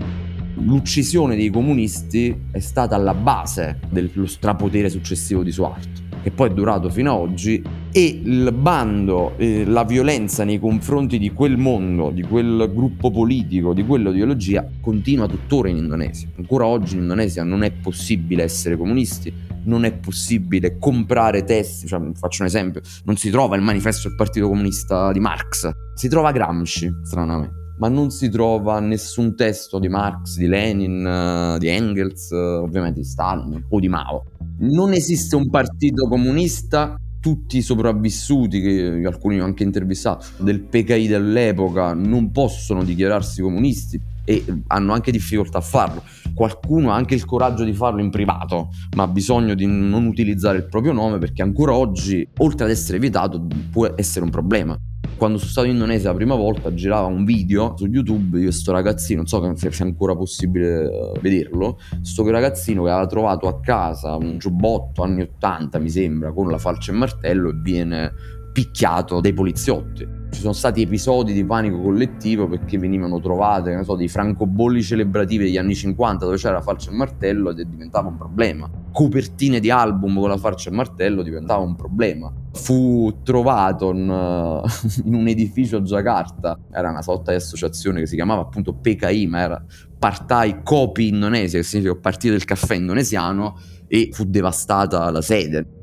L'uccisione 0.55 1.35
dei 1.35 1.51
comunisti 1.51 2.47
è 2.51 2.59
stata 2.59 2.95
alla 2.95 3.13
base 3.13 3.79
dello 3.89 4.25
strapotere 4.25 4.89
successivo 4.89 5.43
di 5.43 5.51
Suharto 5.51 6.06
che 6.21 6.31
poi 6.31 6.49
è 6.49 6.53
durato 6.53 6.89
fino 6.89 7.13
ad 7.13 7.19
oggi, 7.19 7.61
e 7.91 8.21
il 8.23 8.51
bando, 8.53 9.33
eh, 9.37 9.65
la 9.65 9.83
violenza 9.83 10.43
nei 10.43 10.59
confronti 10.59 11.17
di 11.17 11.31
quel 11.31 11.57
mondo, 11.57 12.11
di 12.11 12.21
quel 12.23 12.71
gruppo 12.73 13.11
politico, 13.11 13.73
di 13.73 13.85
quell'ideologia, 13.85 14.67
continua 14.81 15.27
tuttora 15.27 15.69
in 15.69 15.77
Indonesia. 15.77 16.27
Ancora 16.37 16.65
oggi 16.65 16.95
in 16.95 17.01
Indonesia 17.01 17.43
non 17.43 17.63
è 17.63 17.71
possibile 17.71 18.43
essere 18.43 18.77
comunisti, 18.77 19.33
non 19.63 19.83
è 19.83 19.93
possibile 19.93 20.77
comprare 20.77 21.43
testi, 21.43 21.87
cioè, 21.87 22.01
faccio 22.13 22.41
un 22.41 22.47
esempio, 22.47 22.81
non 23.05 23.17
si 23.17 23.29
trova 23.29 23.55
il 23.55 23.61
manifesto 23.61 24.07
del 24.07 24.17
Partito 24.17 24.47
Comunista 24.47 25.11
di 25.11 25.19
Marx, 25.19 25.69
si 25.93 26.07
trova 26.07 26.31
Gramsci, 26.31 26.89
stranamente 27.03 27.65
ma 27.77 27.89
non 27.89 28.09
si 28.09 28.29
trova 28.29 28.79
nessun 28.79 29.35
testo 29.35 29.77
di 29.77 29.87
Marx, 29.87 30.37
di 30.37 30.47
Lenin, 30.47 31.57
di 31.59 31.67
Engels, 31.67 32.31
ovviamente 32.31 33.01
di 33.01 33.05
Stalin 33.05 33.65
o 33.69 33.79
di 33.79 33.87
Mao. 33.87 34.23
Non 34.59 34.93
esiste 34.93 35.35
un 35.35 35.49
partito 35.49 36.07
comunista 36.07 36.99
tutti 37.19 37.57
i 37.57 37.61
sopravvissuti, 37.61 38.61
che 38.61 39.01
alcuni 39.05 39.39
ho 39.39 39.43
anche 39.43 39.63
intervistato, 39.63 40.25
del 40.39 40.61
PKI 40.61 41.07
dell'epoca 41.07 41.93
non 41.93 42.31
possono 42.31 42.83
dichiararsi 42.83 43.41
comunisti 43.41 43.99
e 44.23 44.43
hanno 44.67 44.93
anche 44.93 45.11
difficoltà 45.11 45.59
a 45.59 45.61
farlo. 45.61 46.03
Qualcuno 46.33 46.91
ha 46.91 46.95
anche 46.95 47.15
il 47.15 47.25
coraggio 47.25 47.63
di 47.63 47.73
farlo 47.73 48.01
in 48.01 48.09
privato, 48.09 48.69
ma 48.95 49.03
ha 49.03 49.07
bisogno 49.07 49.53
di 49.55 49.65
non 49.65 50.05
utilizzare 50.05 50.57
il 50.57 50.65
proprio 50.67 50.93
nome 50.93 51.17
perché 51.17 51.41
ancora 51.41 51.73
oggi, 51.73 52.27
oltre 52.37 52.65
ad 52.65 52.71
essere 52.71 52.97
vietato, 52.97 53.45
può 53.71 53.93
essere 53.95 54.25
un 54.25 54.31
problema. 54.31 54.77
Quando 55.15 55.37
sono 55.37 55.49
stato 55.49 55.67
in 55.67 55.73
Indonesia 55.73 56.09
la 56.09 56.15
prima 56.15 56.35
volta 56.35 56.73
girava 56.73 57.07
un 57.07 57.25
video 57.25 57.75
su 57.77 57.87
YouTube 57.87 58.37
di 58.37 58.43
questo 58.43 58.71
ragazzino, 58.71 59.17
non 59.17 59.27
so 59.27 59.55
se 59.55 59.69
è 59.69 59.83
ancora 59.83 60.15
possibile 60.15 60.85
uh, 60.85 61.19
vederlo, 61.19 61.79
questo 61.95 62.29
ragazzino 62.29 62.83
che 62.83 62.89
aveva 62.89 63.07
trovato 63.07 63.47
a 63.47 63.59
casa 63.59 64.15
un 64.15 64.37
giubbotto 64.37 65.01
anni 65.03 65.21
80 65.21 65.79
mi 65.79 65.89
sembra 65.89 66.31
con 66.31 66.49
la 66.49 66.57
falce 66.57 66.91
e 66.91 66.95
martello 66.95 67.49
e 67.49 67.53
viene 67.61 68.11
picchiato 68.53 69.19
dai 69.21 69.33
poliziotti. 69.33 70.16
Ci 70.29 70.41
sono 70.41 70.53
stati 70.53 70.81
episodi 70.81 71.33
di 71.33 71.43
panico 71.45 71.79
collettivo 71.81 72.47
perché 72.47 72.77
venivano 72.77 73.19
trovate, 73.19 73.81
so, 73.83 73.95
dei 73.95 74.07
francobolli 74.07 74.83
celebrativi 74.83 75.45
degli 75.45 75.57
anni 75.57 75.73
50 75.73 76.25
dove 76.25 76.37
c'era 76.37 76.55
la 76.55 76.61
falce 76.61 76.89
e 76.89 76.93
martello 76.93 77.51
ed 77.51 77.61
diventava 77.61 78.09
un 78.09 78.17
problema. 78.17 78.69
Copertine 78.91 79.59
di 79.59 79.71
album 79.71 80.19
con 80.19 80.29
la 80.29 80.37
falce 80.37 80.69
e 80.69 80.73
martello 80.73 81.23
diventava 81.23 81.63
un 81.63 81.75
problema. 81.75 82.31
Fu 82.53 83.21
trovato 83.23 83.91
in, 83.91 84.61
in 85.05 85.13
un 85.13 85.27
edificio 85.27 85.77
a 85.77 85.81
Jakarta, 85.81 86.59
era 86.71 86.89
una 86.89 87.01
sorta 87.01 87.31
di 87.31 87.37
associazione 87.37 88.01
che 88.01 88.07
si 88.07 88.15
chiamava 88.15 88.41
appunto 88.41 88.73
PKI, 88.73 89.27
ma 89.27 89.39
era 89.39 89.65
Partai 89.97 90.61
Kopi 90.61 91.07
Indonesia, 91.07 91.57
che 91.57 91.63
significa 91.63 91.95
Partito 91.95 92.33
del 92.33 92.43
Caffè 92.43 92.75
Indonesiano, 92.75 93.57
e 93.87 94.09
fu 94.11 94.25
devastata 94.25 95.09
la 95.09 95.21
sede. 95.21 95.76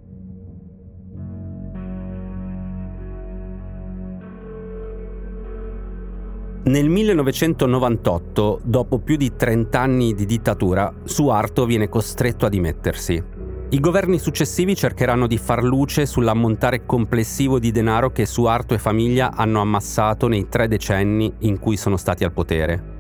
Nel 6.66 6.88
1998, 6.88 8.60
dopo 8.64 8.98
più 8.98 9.16
di 9.16 9.36
30 9.36 9.78
anni 9.78 10.14
di 10.14 10.24
dittatura, 10.24 10.90
Suarto 11.04 11.66
viene 11.66 11.90
costretto 11.90 12.46
a 12.46 12.48
dimettersi. 12.48 13.22
I 13.68 13.80
governi 13.80 14.18
successivi 14.18 14.74
cercheranno 14.74 15.26
di 15.26 15.36
far 15.36 15.62
luce 15.62 16.06
sull'ammontare 16.06 16.86
complessivo 16.86 17.58
di 17.58 17.70
denaro 17.70 18.12
che 18.12 18.24
Suarto 18.24 18.72
e 18.72 18.78
famiglia 18.78 19.32
hanno 19.34 19.60
ammassato 19.60 20.26
nei 20.26 20.48
tre 20.48 20.66
decenni 20.66 21.30
in 21.40 21.58
cui 21.58 21.76
sono 21.76 21.98
stati 21.98 22.24
al 22.24 22.32
potere. 22.32 22.93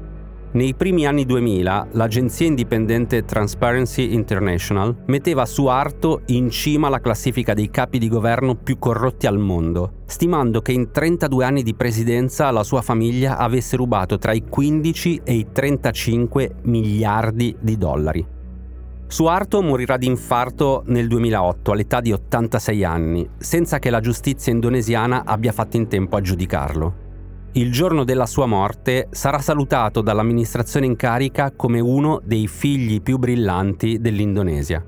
Nei 0.54 0.72
primi 0.72 1.04
anni 1.04 1.24
2000 1.24 1.88
l'agenzia 1.94 2.46
indipendente 2.46 3.24
Transparency 3.24 4.12
International 4.14 4.94
metteva 5.06 5.46
Suarto 5.46 6.20
in 6.26 6.48
cima 6.48 6.86
alla 6.86 7.00
classifica 7.00 7.54
dei 7.54 7.70
capi 7.70 7.98
di 7.98 8.08
governo 8.08 8.54
più 8.54 8.78
corrotti 8.78 9.26
al 9.26 9.36
mondo, 9.36 10.02
stimando 10.06 10.62
che 10.62 10.70
in 10.70 10.92
32 10.92 11.44
anni 11.44 11.64
di 11.64 11.74
presidenza 11.74 12.52
la 12.52 12.62
sua 12.62 12.82
famiglia 12.82 13.36
avesse 13.36 13.74
rubato 13.74 14.16
tra 14.16 14.32
i 14.32 14.44
15 14.48 15.22
e 15.24 15.34
i 15.34 15.46
35 15.50 16.54
miliardi 16.62 17.56
di 17.58 17.76
dollari. 17.76 18.24
Suarto 19.08 19.60
morirà 19.60 19.96
di 19.96 20.06
infarto 20.06 20.84
nel 20.86 21.08
2008 21.08 21.72
all'età 21.72 22.00
di 22.00 22.12
86 22.12 22.84
anni, 22.84 23.28
senza 23.38 23.80
che 23.80 23.90
la 23.90 23.98
giustizia 23.98 24.52
indonesiana 24.52 25.24
abbia 25.24 25.50
fatto 25.50 25.76
in 25.76 25.88
tempo 25.88 26.14
a 26.14 26.20
giudicarlo 26.20 27.02
il 27.56 27.70
giorno 27.70 28.02
della 28.02 28.26
sua 28.26 28.46
morte 28.46 29.06
sarà 29.12 29.38
salutato 29.38 30.00
dall'amministrazione 30.00 30.86
in 30.86 30.96
carica 30.96 31.52
come 31.54 31.78
uno 31.78 32.20
dei 32.24 32.48
figli 32.48 33.00
più 33.00 33.16
brillanti 33.16 34.00
dell'Indonesia. 34.00 34.84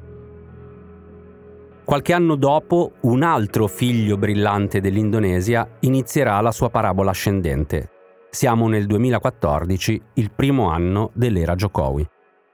Qualche 1.85 2.13
anno 2.13 2.35
dopo, 2.35 2.95
un 3.03 3.23
altro 3.23 3.69
figlio 3.69 4.17
brillante 4.17 4.81
dell'Indonesia 4.81 5.77
inizierà 5.81 6.41
la 6.41 6.51
sua 6.51 6.69
parabola 6.69 7.11
ascendente. 7.11 7.91
Siamo 8.31 8.67
nel 8.67 8.87
2014, 8.87 10.03
il 10.15 10.33
primo 10.35 10.69
anno 10.69 11.11
dell'era 11.15 11.55
Jokowi. 11.55 12.05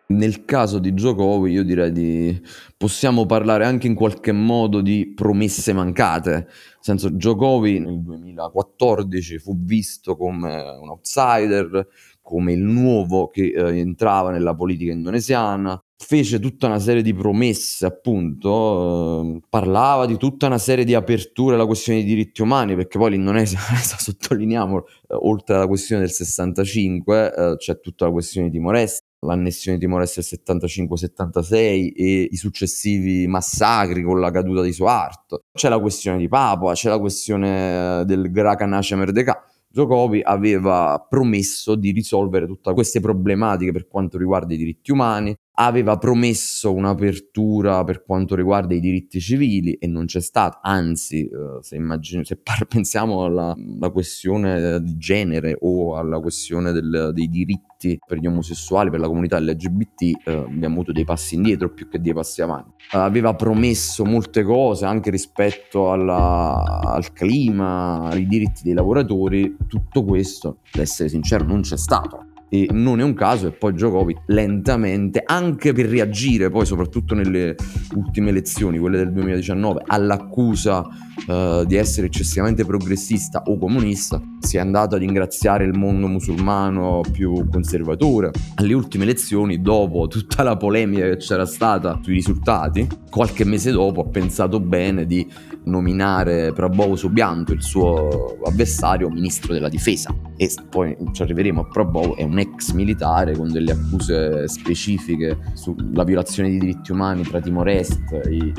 Nel 0.04 0.44
caso 0.44 0.78
di 0.78 0.92
Jokowi 0.92 1.52
io 1.52 1.64
direi 1.64 1.90
di 1.90 2.42
possiamo 2.76 3.24
parlare 3.24 3.64
anche 3.64 3.86
in 3.86 3.94
qualche 3.94 4.32
modo 4.32 4.82
di 4.82 5.12
promesse 5.14 5.72
mancate. 5.72 6.30
Nel 6.30 6.48
senso 6.80 7.10
Jokowi 7.12 7.78
nel 7.78 8.02
2014 8.02 9.38
fu 9.38 9.56
visto 9.58 10.16
come 10.16 10.60
un 10.60 10.90
outsider, 10.90 11.86
come 12.22 12.52
il 12.52 12.62
nuovo 12.62 13.28
che 13.28 13.52
eh, 13.54 13.78
entrava 13.78 14.30
nella 14.30 14.54
politica 14.54 14.92
indonesiana, 14.92 15.78
fece 16.02 16.40
tutta 16.40 16.66
una 16.66 16.78
serie 16.78 17.02
di 17.02 17.14
promesse, 17.14 17.86
appunto, 17.86 19.22
eh, 19.22 19.40
parlava 19.48 20.06
di 20.06 20.16
tutta 20.16 20.46
una 20.46 20.58
serie 20.58 20.84
di 20.84 20.94
aperture 20.94 21.54
alla 21.54 21.66
questione 21.66 21.98
dei 21.98 22.08
diritti 22.08 22.42
umani, 22.42 22.74
perché 22.74 22.98
poi 22.98 23.12
l'Indonesia, 23.12 23.58
sottolineiamo, 23.76 24.78
eh, 24.78 25.14
oltre 25.20 25.56
alla 25.56 25.66
questione 25.66 26.02
del 26.02 26.10
65, 26.10 27.34
eh, 27.34 27.56
c'è 27.56 27.80
tutta 27.80 28.06
la 28.06 28.10
questione 28.10 28.48
di 28.48 28.56
Timor-Est, 28.56 29.04
l'annessione 29.20 29.78
di 29.78 29.84
Timor-Est 29.84 30.16
del 30.16 30.60
75-76 30.60 31.92
e 31.96 32.28
i 32.30 32.36
successivi 32.36 33.26
massacri 33.26 34.02
con 34.02 34.20
la 34.20 34.30
caduta 34.30 34.62
di 34.62 34.72
Suharto. 34.72 35.44
C'è 35.52 35.68
la 35.68 35.78
questione 35.78 36.18
di 36.18 36.28
Papua, 36.28 36.72
c'è 36.72 36.88
la 36.88 36.98
questione 36.98 38.00
eh, 38.00 38.04
del 38.04 38.30
Grakanache 38.30 38.96
Merdeka. 38.96 39.46
Jokowi 39.72 40.20
aveva 40.22 41.04
promesso 41.08 41.74
di 41.74 41.90
risolvere 41.90 42.46
tutte 42.46 42.72
queste 42.74 43.00
problematiche 43.00 43.72
per 43.72 43.88
quanto 43.88 44.18
riguarda 44.18 44.52
i 44.52 44.56
diritti 44.56 44.92
umani, 44.92 45.34
aveva 45.54 45.98
promesso 45.98 46.72
un'apertura 46.72 47.84
per 47.84 48.04
quanto 48.04 48.34
riguarda 48.34 48.74
i 48.74 48.80
diritti 48.80 49.20
civili 49.20 49.74
e 49.74 49.86
non 49.86 50.06
c'è 50.06 50.20
stata, 50.20 50.60
anzi 50.62 51.24
eh, 51.24 51.58
se, 51.60 51.76
immagino, 51.76 52.24
se 52.24 52.36
par- 52.36 52.64
pensiamo 52.66 53.24
alla, 53.24 53.54
alla, 53.54 53.90
questione 53.90 54.80
di 54.80 54.96
genere 54.96 55.56
o 55.60 55.96
alla 55.96 56.20
questione 56.20 56.72
del, 56.72 57.10
dei 57.12 57.28
diritti 57.28 57.98
per 58.06 58.18
gli 58.18 58.26
omosessuali, 58.26 58.90
per 58.90 59.00
la 59.00 59.08
comunità 59.08 59.38
LGBT, 59.40 60.02
eh, 60.24 60.32
abbiamo 60.32 60.74
avuto 60.74 60.92
dei 60.92 61.04
passi 61.04 61.34
indietro 61.34 61.70
più 61.72 61.88
che 61.88 62.00
dei 62.00 62.14
passi 62.14 62.40
avanti. 62.40 62.84
aveva 62.92 63.34
promesso 63.34 64.04
molte 64.04 64.42
cose 64.42 64.86
anche 64.86 65.10
rispetto 65.10 65.92
alla, 65.92 66.80
al 66.82 67.12
clima, 67.12 68.08
ai 68.08 68.26
diritti 68.26 68.62
dei 68.62 68.74
lavoratori, 68.74 69.56
tutto 69.66 70.04
questo, 70.04 70.60
ad 70.72 70.80
essere 70.80 71.08
sincero, 71.08 71.44
non 71.44 71.60
c'è 71.60 71.76
stato 71.76 72.26
e 72.54 72.68
non 72.70 73.00
è 73.00 73.02
un 73.02 73.14
caso 73.14 73.46
e 73.46 73.52
poi 73.52 73.72
Djokovic 73.72 74.24
lentamente 74.26 75.22
anche 75.24 75.72
per 75.72 75.86
reagire 75.86 76.50
poi 76.50 76.66
soprattutto 76.66 77.14
nelle 77.14 77.54
ultime 77.94 78.28
elezioni 78.28 78.78
quelle 78.78 78.98
del 78.98 79.10
2019 79.10 79.84
all'accusa 79.86 80.80
uh, 80.80 81.64
di 81.64 81.76
essere 81.76 82.08
eccessivamente 82.08 82.66
progressista 82.66 83.44
o 83.46 83.56
comunista 83.56 84.20
si 84.38 84.58
è 84.58 84.60
andato 84.60 84.96
ad 84.96 85.02
ingraziare 85.02 85.64
il 85.64 85.78
mondo 85.78 86.08
musulmano 86.08 87.00
più 87.10 87.48
conservatore. 87.48 88.32
Alle 88.56 88.74
ultime 88.74 89.04
elezioni 89.04 89.62
dopo 89.62 90.08
tutta 90.08 90.42
la 90.42 90.56
polemica 90.56 91.08
che 91.08 91.16
c'era 91.16 91.46
stata 91.46 92.00
sui 92.02 92.14
risultati 92.14 92.86
qualche 93.12 93.44
mese 93.44 93.70
dopo 93.70 94.00
ha 94.00 94.06
pensato 94.06 94.58
bene 94.58 95.04
di 95.04 95.30
nominare 95.64 96.50
Prabowo 96.54 96.96
Subianto, 96.96 97.52
il 97.52 97.62
suo 97.62 98.38
avversario, 98.42 99.10
ministro 99.10 99.52
della 99.52 99.68
difesa. 99.68 100.14
E 100.38 100.50
poi 100.70 100.96
ci 101.12 101.20
arriveremo 101.20 101.60
a 101.60 101.64
Prabowo, 101.66 102.16
è 102.16 102.22
un 102.22 102.38
ex 102.38 102.72
militare 102.72 103.36
con 103.36 103.52
delle 103.52 103.72
accuse 103.72 104.48
specifiche 104.48 105.36
sulla 105.52 106.04
violazione 106.04 106.48
dei 106.48 106.58
diritti 106.58 106.90
umani 106.90 107.22
tra 107.22 107.38
Timor 107.38 107.68
Est, 107.68 108.00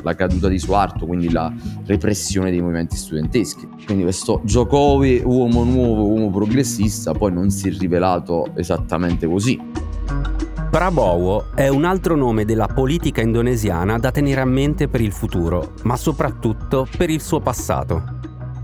la 0.03 0.13
caduta 0.13 0.47
di 0.47 0.59
Suarto, 0.59 1.07
quindi 1.07 1.31
la 1.31 1.51
repressione 1.87 2.51
dei 2.51 2.61
movimenti 2.61 2.95
studenteschi. 2.95 3.67
Quindi 3.85 4.03
questo 4.03 4.41
Giocovi, 4.45 5.19
uomo 5.25 5.63
nuovo, 5.63 6.05
uomo 6.09 6.29
progressista, 6.29 7.13
poi 7.13 7.33
non 7.33 7.49
si 7.49 7.69
è 7.69 7.71
rivelato 7.71 8.55
esattamente 8.55 9.25
così. 9.25 9.59
Prabowo 10.73 11.51
è 11.53 11.67
un 11.67 11.85
altro 11.85 12.15
nome 12.15 12.45
della 12.45 12.65
politica 12.65 13.21
indonesiana 13.21 13.99
da 13.99 14.09
tenere 14.09 14.41
a 14.41 14.45
mente 14.45 14.87
per 14.87 15.01
il 15.01 15.11
futuro, 15.11 15.73
ma 15.83 15.95
soprattutto 15.95 16.87
per 16.97 17.11
il 17.11 17.21
suo 17.21 17.39
passato. 17.41 18.01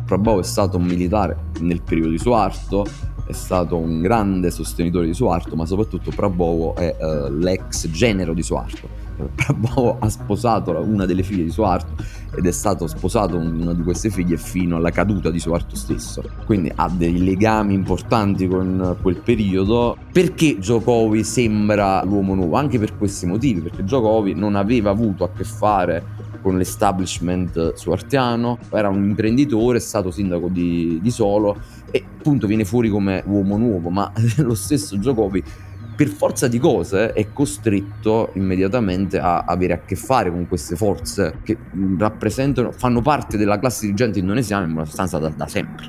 Prabowo 0.08 0.39
è 0.39 0.44
stato 0.44 0.78
un 0.78 0.86
militare 0.86 1.51
nel 1.60 1.84
periodo 1.84 2.10
di 2.10 2.18
Suarto, 2.18 2.84
è 3.28 3.32
stato 3.32 3.78
un 3.78 4.01
grande 4.01 4.50
sostenitore 4.50 5.06
di 5.06 5.13
Suarto, 5.13 5.56
ma 5.56 5.68
soprattutto 5.68 6.10
Prabowo 6.10 6.74
è 6.74 6.96
uh, 7.00 7.32
l'ex 7.32 7.88
genero 7.92 8.34
di 8.34 8.42
Suarto. 8.42 8.99
Prabowo 9.36 9.98
ha 10.00 10.10
sposato 10.10 10.72
una 10.80 11.06
delle 11.06 11.24
figlie 11.24 11.44
di 11.44 11.52
Suarto 11.52 11.96
ed 12.36 12.46
è 12.46 12.52
stato 12.52 12.88
sposato 12.88 13.38
una 13.38 13.74
di 13.74 13.82
queste 13.84 14.10
figlie 14.10 14.38
fino 14.38 14.78
alla 14.78 14.92
caduta 14.92 15.30
di 15.30 15.40
Suarto 15.40 15.76
stesso. 15.76 16.24
Quindi 16.46 16.72
ha 16.74 16.90
dei 16.90 17.24
legami 17.24 17.74
importanti 17.74 18.48
con 18.48 18.98
quel 19.02 19.18
periodo. 19.18 19.98
Perché 20.12 20.60
Giocovi 20.60 21.24
sembra 21.24 22.04
l'uomo 22.04 22.36
nuovo? 22.36 22.56
Anche 22.56 22.80
per 22.80 22.98
questi 22.98 23.26
motivi, 23.26 23.62
perché 23.62 23.84
Giocovi 23.84 24.34
non 24.34 24.56
aveva 24.56 24.90
avuto 24.90 25.24
a 25.24 25.30
che 25.30 25.44
fare 25.44 26.28
con 26.42 26.58
l'establishment 26.58 27.74
suartiano, 27.74 28.58
era 28.72 28.90
un 28.90 29.04
imprenditore, 29.04 29.78
è 29.78 29.82
stato 29.82 30.10
sindaco 30.12 30.48
di, 30.48 31.00
di 31.02 31.12
Solo 31.12 31.58
e 31.92 32.04
appunto 32.18 32.48
viene 32.48 32.66
fuori 32.66 32.90
come 32.90 33.24
uomo 33.26 33.58
nuovo, 33.58 33.90
ma 33.90 34.12
lo 34.38 34.56
stesso 34.56 34.98
Giocovi 35.00 35.44
per 36.00 36.08
forza 36.08 36.48
di 36.48 36.60
cose 36.60 37.12
è 37.12 37.34
costretto 37.34 38.29
immediatamente 38.36 39.20
a 39.20 39.39
avere 39.39 39.74
a 39.74 39.79
che 39.79 39.98
fare 39.98 40.32
con 40.32 40.48
queste 40.48 40.77
forze 40.77 41.39
che 41.44 41.58
rappresentano, 41.98 42.72
fanno 42.72 43.01
parte 43.01 43.36
della 43.36 43.60
classe 43.60 43.82
dirigente 43.82 44.20
indonesiana 44.20 44.63
in 44.63 44.72
una 44.72 44.86
sostanza 44.86 45.18
da, 45.18 45.27
da 45.27 45.46
sempre. 45.48 45.88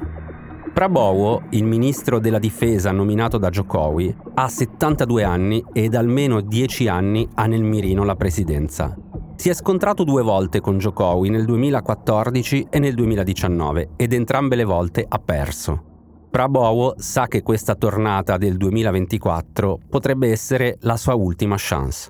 Prabowo, 0.73 1.43
il 1.51 1.63
ministro 1.63 2.19
della 2.19 2.41
difesa 2.41 2.91
nominato 2.91 3.39
da 3.39 3.51
Jokowi, 3.51 4.13
ha 4.35 4.49
72 4.49 5.23
anni 5.23 5.65
ed 5.73 5.95
almeno 5.95 6.41
10 6.41 6.89
anni 6.89 7.29
ha 7.35 7.47
nel 7.47 7.63
mirino 7.63 8.03
la 8.03 8.17
presidenza. 8.17 8.97
Si 9.37 9.49
è 9.49 9.55
scontrato 9.55 10.03
due 10.03 10.23
volte 10.23 10.59
con 10.59 10.79
Jokowi 10.79 11.29
nel 11.31 11.45
2014 11.45 12.67
e 12.69 12.81
nel 12.81 12.97
2019 12.97 13.91
ed 13.95 14.13
entrambe 14.13 14.57
le 14.57 14.65
volte 14.65 15.07
ha 15.09 15.19
perso. 15.21 15.90
Prabowo 16.31 16.95
sa 16.97 17.27
che 17.27 17.43
questa 17.43 17.75
tornata 17.75 18.37
del 18.37 18.57
2024 18.57 19.81
potrebbe 19.89 20.31
essere 20.31 20.77
la 20.83 20.97
sua 20.97 21.15
ultima 21.15 21.57
chance. 21.59 22.09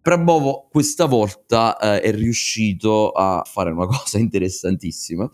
Prabowo 0.00 0.68
questa 0.70 1.06
volta 1.06 1.76
eh, 1.76 2.00
è 2.00 2.14
riuscito 2.14 3.10
a 3.10 3.42
fare 3.44 3.72
una 3.72 3.86
cosa 3.90 4.18
interessantissima. 4.18 5.28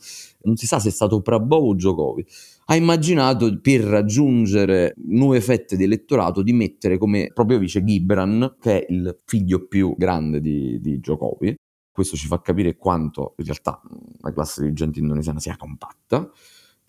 Non 0.45 0.57
si 0.57 0.67
sa 0.67 0.79
se 0.79 0.89
è 0.89 0.93
stato 0.93 1.21
Prabowo 1.21 1.69
o 1.69 1.77
Giocovi. 1.77 2.25
Ha 2.67 2.75
immaginato 2.75 3.61
per 3.61 3.83
raggiungere 3.83 4.95
nuove 5.05 5.43
fette 5.43 5.77
di 5.77 5.85
elettorato 5.85 6.41
di 6.41 6.55
mettere 6.55 6.97
come 6.97 7.31
proprio 7.35 7.59
vice 7.59 7.85
Gibran, 7.85 8.57
che 8.59 8.81
è 8.81 8.87
il 8.91 9.15
figlio 9.27 9.67
più 9.67 9.95
grande 9.99 10.41
di, 10.41 10.81
di 10.81 11.01
Giocovi. 11.01 11.55
Questo 11.93 12.17
ci 12.17 12.29
fa 12.29 12.41
capire 12.41 12.77
quanto 12.79 13.35
in 13.37 13.45
realtà 13.45 13.79
la 14.21 14.33
classe 14.33 14.63
dirigente 14.63 15.01
indonesiana 15.01 15.39
sia 15.39 15.55
compatta. 15.59 16.31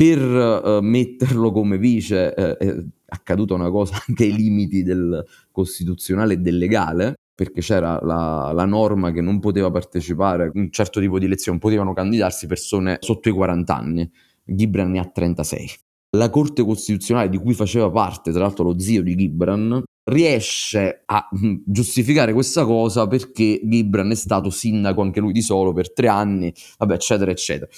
Per 0.02 0.20
uh, 0.20 0.82
metterlo 0.82 1.52
come 1.52 1.78
vice 1.78 2.34
uh, 2.36 2.42
è 2.58 2.76
accaduta 3.10 3.54
una 3.54 3.70
cosa 3.70 4.02
anche 4.08 4.24
ai 4.24 4.34
limiti 4.34 4.82
del 4.82 5.24
costituzionale 5.52 6.34
e 6.34 6.38
del 6.38 6.58
legale, 6.58 7.18
perché 7.36 7.62
c'era 7.62 8.00
la, 8.02 8.52
la, 8.52 8.66
norma 8.66 9.12
che 9.12 9.22
non 9.22 9.40
poteva 9.40 9.70
partecipare 9.70 10.46
a 10.46 10.52
un 10.56 10.72
certo 10.72 11.00
tipo 11.00 11.20
di 11.20 11.26
elezione, 11.26 11.60
potevano 11.60 11.94
candidarsi 11.94 12.48
persone 12.48 12.98
sotto 13.00 13.30
i 13.30 13.32
40 13.32 13.78
anni. 13.78 14.12
Gibran 14.44 14.90
ne 14.90 14.98
ha 14.98 15.06
36. 15.06 15.70
La 16.18 16.32
Corte 16.32 16.64
Costituzionale 16.64 17.30
di 17.30 17.38
cui 17.38 17.54
faceva 17.54 17.92
parte, 17.92 18.32
tra 18.32 18.42
l'altro 18.42 18.64
lo 18.64 18.80
zio 18.80 19.04
di 19.04 19.16
Gibran, 19.16 19.84
riesce 20.06 21.04
a 21.06 21.30
mm, 21.38 21.58
giustificare 21.64 22.34
questa 22.34 22.66
cosa 22.66 23.06
perché 23.06 23.62
Gibran 23.64 24.10
è 24.10 24.16
stato 24.16 24.50
sindaco 24.50 25.02
anche 25.02 25.20
lui 25.20 25.32
di 25.32 25.44
Solo 25.44 25.74
per 25.74 25.94
tre 25.94 26.08
anni, 26.08 26.52
vabbè, 26.80 26.96
eccetera, 26.96 27.30
eccetera. 27.30 27.70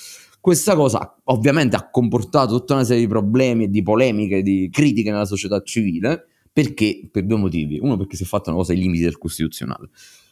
Questa 0.43 0.75
cosa 0.75 1.21
ovviamente 1.23 1.77
ha 1.77 1.89
comportato 1.89 2.57
tutta 2.57 2.73
una 2.73 2.83
serie 2.83 3.03
di 3.03 3.07
problemi 3.07 3.63
e 3.63 3.69
di 3.69 3.81
polemiche, 3.81 4.41
di 4.41 4.67
critiche 4.69 5.09
nella 5.09 5.23
società 5.23 5.61
civile, 5.61 6.27
perché? 6.51 7.07
Per 7.09 7.23
due 7.23 7.37
motivi. 7.37 7.79
Uno, 7.81 7.95
perché 7.95 8.17
si 8.17 8.23
è 8.23 8.25
fatta 8.25 8.49
una 8.49 8.59
cosa 8.59 8.73
ai 8.73 8.79
limiti 8.79 9.03
del 9.03 9.17
costituzionale. 9.17 9.87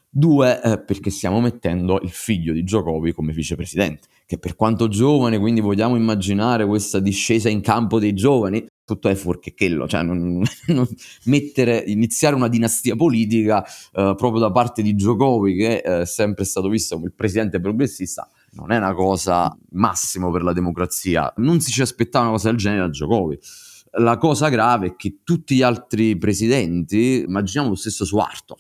Due, 0.10 0.62
eh, 0.62 0.82
perché 0.82 1.12
stiamo 1.12 1.40
mettendo 1.40 1.98
il 2.02 2.10
figlio 2.10 2.52
di 2.52 2.66
Giocovi 2.66 3.14
come 3.14 3.32
vicepresidente, 3.32 4.10
che 4.26 4.38
per 4.38 4.58
quanto 4.58 4.90
giovane, 4.90 5.40
quindi 5.40 5.62
vogliamo 5.62 5.96
immaginare 5.96 6.66
questa 6.66 7.00
discesa 7.00 7.48
in 7.48 7.62
campo 7.62 7.98
dei 7.98 8.14
giovani, 8.14 8.66
tutto 8.84 9.08
è 9.08 9.16
fuorchechello, 9.16 9.88
cioè 9.88 10.04
non, 10.04 10.44
non 10.68 10.88
mettere, 11.24 11.86
iniziare 11.88 12.36
una 12.36 12.50
dinastia 12.50 12.98
politica 12.98 13.64
eh, 13.64 14.14
proprio 14.18 14.40
da 14.40 14.52
parte 14.52 14.82
di 14.82 14.94
Giocovi, 14.94 15.56
che 15.56 15.78
eh, 15.78 16.02
è 16.02 16.06
sempre 16.06 16.44
stato 16.44 16.68
visto 16.68 16.96
come 16.96 17.08
il 17.08 17.14
presidente 17.14 17.62
progressista, 17.62 18.30
non 18.54 18.72
è 18.72 18.78
una 18.78 18.94
cosa 18.94 19.56
massimo 19.72 20.32
per 20.32 20.44
la 20.44 20.54
democrazia. 20.54 21.32
Non 21.38 21.60
si 21.62 21.72
ci 21.72 21.82
aspettava 21.82 22.26
una 22.26 22.34
cosa 22.34 22.50
del 22.50 22.58
genere 22.58 22.82
da 22.82 22.90
Giocovi. 22.90 23.38
La 24.00 24.18
cosa 24.18 24.50
grave 24.50 24.88
è 24.88 24.96
che 24.96 25.20
tutti 25.24 25.56
gli 25.56 25.62
altri 25.62 26.18
presidenti, 26.18 27.24
immaginiamo 27.28 27.70
lo 27.70 27.76
stesso 27.76 28.06
Suarto, 28.06 28.56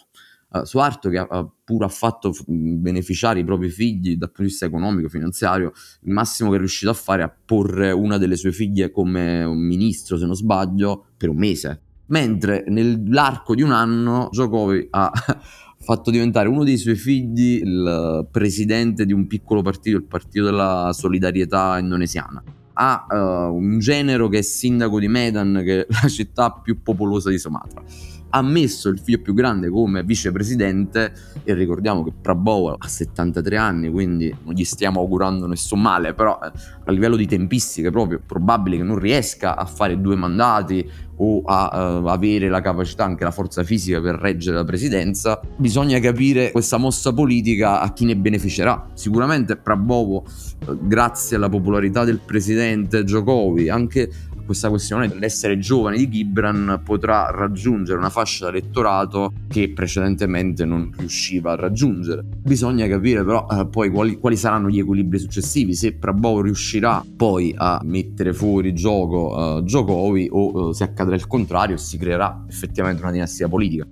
uh, 0.49 0.63
Suarto 0.65 1.09
che 1.09 1.17
ha, 1.17 1.49
pur 1.63 1.83
ha 1.83 1.89
fatto 1.89 2.33
beneficiare 2.47 3.39
i 3.39 3.45
propri 3.45 3.69
figli 3.69 4.17
dal 4.17 4.27
punto 4.27 4.41
di 4.43 4.47
vista 4.49 4.65
economico, 4.65 5.07
finanziario, 5.07 5.71
il 6.01 6.11
massimo 6.11 6.49
che 6.49 6.55
è 6.57 6.59
riuscito 6.59 6.91
a 6.91 6.95
fare 6.95 7.21
è 7.21 7.25
a 7.25 7.33
porre 7.45 7.91
una 7.91 8.17
delle 8.17 8.35
sue 8.35 8.51
figlie 8.51 8.91
come 8.91 9.43
un 9.43 9.59
ministro, 9.59 10.17
se 10.17 10.25
non 10.25 10.35
sbaglio, 10.35 11.05
per 11.15 11.29
un 11.29 11.37
mese. 11.37 11.81
Mentre 12.07 12.65
nell'arco 12.67 13.55
di 13.55 13.61
un 13.61 13.71
anno 13.71 14.27
Giocovi 14.31 14.85
ha 14.89 15.09
fatto 15.81 16.11
diventare 16.11 16.47
uno 16.47 16.63
dei 16.63 16.77
suoi 16.77 16.95
figli 16.95 17.61
il 17.63 18.27
presidente 18.31 19.05
di 19.05 19.13
un 19.13 19.27
piccolo 19.27 19.61
partito, 19.61 19.97
il 19.97 20.03
Partito 20.03 20.45
della 20.45 20.91
Solidarietà 20.93 21.77
Indonesiana 21.79 22.41
ha 22.73 23.05
uh, 23.09 23.53
un 23.53 23.79
genero 23.79 24.27
che 24.27 24.39
è 24.39 24.41
sindaco 24.41 24.99
di 24.99 25.07
Medan, 25.07 25.61
che 25.63 25.81
è 25.81 25.85
la 26.01 26.07
città 26.07 26.51
più 26.51 26.81
popolosa 26.81 27.29
di 27.29 27.37
Sumatra. 27.37 27.83
Ha 28.31 28.41
messo 28.41 28.89
il 28.89 28.99
figlio 28.99 29.19
più 29.19 29.33
grande 29.33 29.69
come 29.69 30.03
vicepresidente 30.03 31.13
e 31.43 31.53
ricordiamo 31.53 32.03
che 32.03 32.11
Prabowo 32.19 32.75
ha 32.77 32.87
73 32.87 33.57
anni, 33.57 33.89
quindi 33.89 34.35
non 34.43 34.53
gli 34.53 34.63
stiamo 34.63 34.99
augurando 34.99 35.47
nessun 35.47 35.81
male, 35.81 36.13
però 36.13 36.39
eh, 36.41 36.51
a 36.85 36.91
livello 36.91 37.15
di 37.15 37.27
tempistiche 37.27 37.91
proprio 37.91 38.17
è 38.17 38.21
probabile 38.25 38.77
che 38.77 38.83
non 38.83 38.97
riesca 38.97 39.55
a 39.55 39.65
fare 39.65 39.99
due 39.99 40.15
mandati 40.15 40.89
o 41.23 41.41
a 41.45 41.99
uh, 41.99 42.07
avere 42.07 42.49
la 42.49 42.61
capacità, 42.61 43.05
anche 43.05 43.23
la 43.23 43.31
forza 43.31 43.63
fisica 43.63 44.01
per 44.01 44.15
reggere 44.15 44.55
la 44.57 44.63
presidenza, 44.63 45.39
bisogna 45.55 45.99
capire 45.99 46.51
questa 46.51 46.77
mossa 46.77 47.13
politica 47.13 47.79
a 47.79 47.93
chi 47.93 48.05
ne 48.05 48.15
beneficerà. 48.15 48.89
Sicuramente 48.93 49.55
Prabowo, 49.55 50.23
uh, 50.65 50.87
grazie 50.87 51.35
alla 51.35 51.49
popolarità 51.49 52.03
del 52.03 52.19
presidente 52.25 53.03
Giocovi, 53.03 53.69
anche 53.69 54.09
questa 54.51 54.69
questione 54.69 55.07
dell'essere 55.07 55.57
giovane 55.57 55.95
di 55.97 56.09
Gibran 56.09 56.81
potrà 56.83 57.31
raggiungere 57.31 57.97
una 57.97 58.09
fascia 58.09 58.45
d'elettorato 58.45 59.31
che 59.47 59.71
precedentemente 59.71 60.65
non 60.65 60.91
riusciva 60.97 61.53
a 61.53 61.55
raggiungere. 61.55 62.23
Bisogna 62.43 62.85
capire 62.87 63.23
però 63.23 63.47
eh, 63.49 63.67
poi 63.67 63.89
quali, 63.89 64.17
quali, 64.17 64.35
saranno 64.35 64.69
gli 64.69 64.79
equilibri 64.79 65.19
successivi, 65.19 65.73
se 65.73 65.93
Prabowo 65.93 66.41
riuscirà 66.41 67.03
poi 67.15 67.53
a 67.55 67.79
mettere 67.83 68.33
fuori 68.33 68.73
gioco 68.73 69.35
uh, 69.35 69.63
Giocovi 69.63 70.27
o 70.29 70.67
uh, 70.67 70.71
se 70.73 70.83
accadrà 70.83 71.15
il 71.15 71.27
contrario 71.27 71.77
si 71.77 71.97
creerà 71.97 72.43
effettivamente 72.49 73.01
una 73.01 73.11
dinastia 73.11 73.47
politica. 73.47 73.87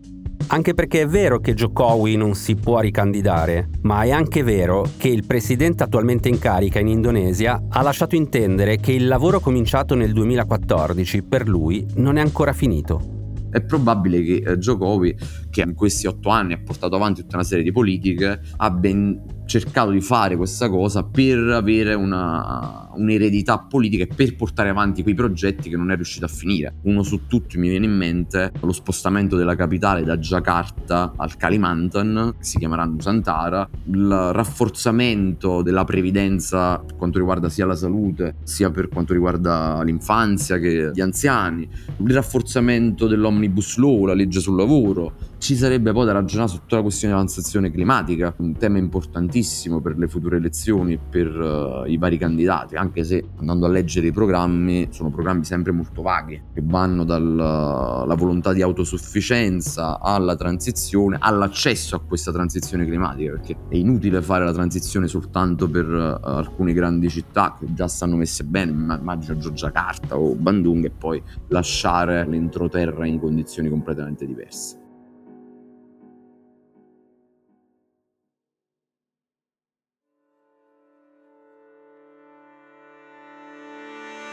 Anche 0.52 0.74
perché 0.74 1.02
è 1.02 1.08
vero 1.08 1.40
che 1.40 1.54
Jokowi 1.54 2.16
non 2.16 2.34
si 2.34 2.56
può 2.56 2.80
ricandidare, 2.80 3.70
ma 3.82 4.02
è 4.02 4.10
anche 4.10 4.42
vero 4.42 4.84
che 4.98 5.08
il 5.08 5.24
presidente 5.24 5.84
attualmente 5.84 6.28
in 6.28 6.40
carica 6.40 6.80
in 6.80 6.88
Indonesia 6.88 7.68
ha 7.70 7.82
lasciato 7.84 8.16
intendere 8.16 8.78
che 8.78 8.92
il 8.92 9.06
lavoro 9.06 9.40
cominciato 9.42 9.94
nel 9.94 10.12
2014 10.12 11.22
per 11.22 11.48
lui 11.48 11.86
non 11.98 12.18
è 12.18 12.22
ancora 12.22 12.52
finito. 12.52 13.36
È 13.52 13.62
probabile 13.62 14.24
che 14.24 14.44
eh, 14.44 14.58
Jokowi, 14.58 15.16
che 15.52 15.62
in 15.62 15.76
questi 15.76 16.08
otto 16.08 16.30
anni 16.30 16.54
ha 16.54 16.62
portato 16.66 16.96
avanti 16.96 17.22
tutta 17.22 17.36
una 17.36 17.46
serie 17.46 17.64
di 17.64 17.72
politiche, 17.72 18.42
abbia 18.58 18.90
cercato 19.50 19.90
di 19.90 20.00
fare 20.00 20.38
questa 20.38 20.70
cosa 20.70 21.04
per 21.04 21.40
avere 21.40 21.96
una, 21.96 22.88
un'eredità 22.94 23.58
politica 23.58 24.04
e 24.04 24.08
per 24.08 24.36
portare 24.36 24.70
avanti 24.70 25.02
quei 25.02 25.16
progetti 25.16 25.70
che 25.70 25.76
non 25.76 25.90
è 25.90 25.96
riuscito 25.96 26.26
a 26.26 26.28
finire. 26.28 26.76
Uno 26.84 27.02
su 27.02 27.22
tutti 27.26 27.58
mi 27.58 27.68
viene 27.68 27.88
in 27.88 27.98
mente 27.98 28.52
lo 28.62 28.72
spostamento 28.72 29.36
della 29.36 29.56
capitale 29.56 30.04
da 30.04 30.18
Jakarta 30.18 31.14
al 31.18 31.36
Kalimantan, 31.36 32.36
che 32.38 32.44
si 32.46 32.60
chiamerà 32.60 32.86
Nusantara, 32.86 33.68
il 33.86 34.30
rafforzamento 34.32 35.64
della 35.64 35.84
previdenza 35.84 36.78
per 36.78 36.96
quanto 36.96 37.18
riguarda 37.18 37.50
sia 37.50 37.66
la 37.66 37.76
salute, 37.76 38.36
sia 38.44 38.70
per 38.70 38.88
quanto 38.88 39.14
riguarda 39.14 39.82
l'infanzia 39.82 40.60
che 40.60 40.92
gli 40.94 41.02
anziani, 41.02 41.68
il 41.98 42.14
rafforzamento 42.14 43.08
dell'omnibus 43.08 43.78
law, 43.78 44.06
la 44.06 44.14
legge 44.14 44.40
sul 44.40 44.56
lavoro. 44.56 45.29
Ci 45.40 45.56
sarebbe 45.56 45.94
poi 45.94 46.06
da 46.06 46.12
ragionare 46.12 46.50
su 46.50 46.60
tutta 46.60 46.76
la 46.76 46.82
questione 46.82 47.14
della 47.14 47.26
transizione 47.26 47.72
climatica, 47.72 48.36
un 48.40 48.58
tema 48.58 48.78
importantissimo 48.78 49.80
per 49.80 49.98
le 49.98 50.10
future 50.10 50.36
elezioni 50.36 50.94
e 50.94 51.00
per 51.00 51.28
uh, 51.28 51.90
i 51.90 51.98
vari 51.98 52.18
candidati, 52.18 52.76
anche 52.76 53.06
se 53.06 53.24
andando 53.38 53.66
a 53.66 53.70
leggere 53.70 54.08
i 54.08 54.12
programmi 54.12 54.90
sono 54.92 55.10
programmi 55.10 55.46
sempre 55.46 55.72
molto 55.72 56.02
vaghi, 56.02 56.40
che 56.54 56.62
vanno 56.64 57.06
dalla 57.06 58.14
volontà 58.16 58.52
di 58.52 58.62
autosufficienza 58.62 60.00
alla 60.02 60.36
transizione, 60.36 61.18
all'accesso 61.20 61.96
a 61.96 62.02
questa 62.02 62.34
transizione 62.34 62.86
climatica, 62.86 63.32
perché 63.32 63.56
è 63.70 63.76
inutile 63.76 64.22
fare 64.22 64.44
la 64.44 64.54
transizione 64.54 65.08
soltanto 65.08 65.70
per 65.70 65.88
uh, 65.88 66.20
alcune 66.22 66.74
grandi 66.74 67.10
città 67.10 67.56
che 67.58 67.74
già 67.74 67.88
stanno 67.88 68.18
messe 68.18 68.44
bene, 68.44 68.72
immagino 68.72 69.38
Giacarta 69.54 70.18
o 70.18 70.36
Bandung, 70.36 70.84
e 70.84 70.92
poi 70.92 71.24
lasciare 71.48 72.28
l'entroterra 72.28 73.08
in 73.08 73.20
condizioni 73.20 73.70
completamente 73.70 74.28
diverse. 74.28 74.79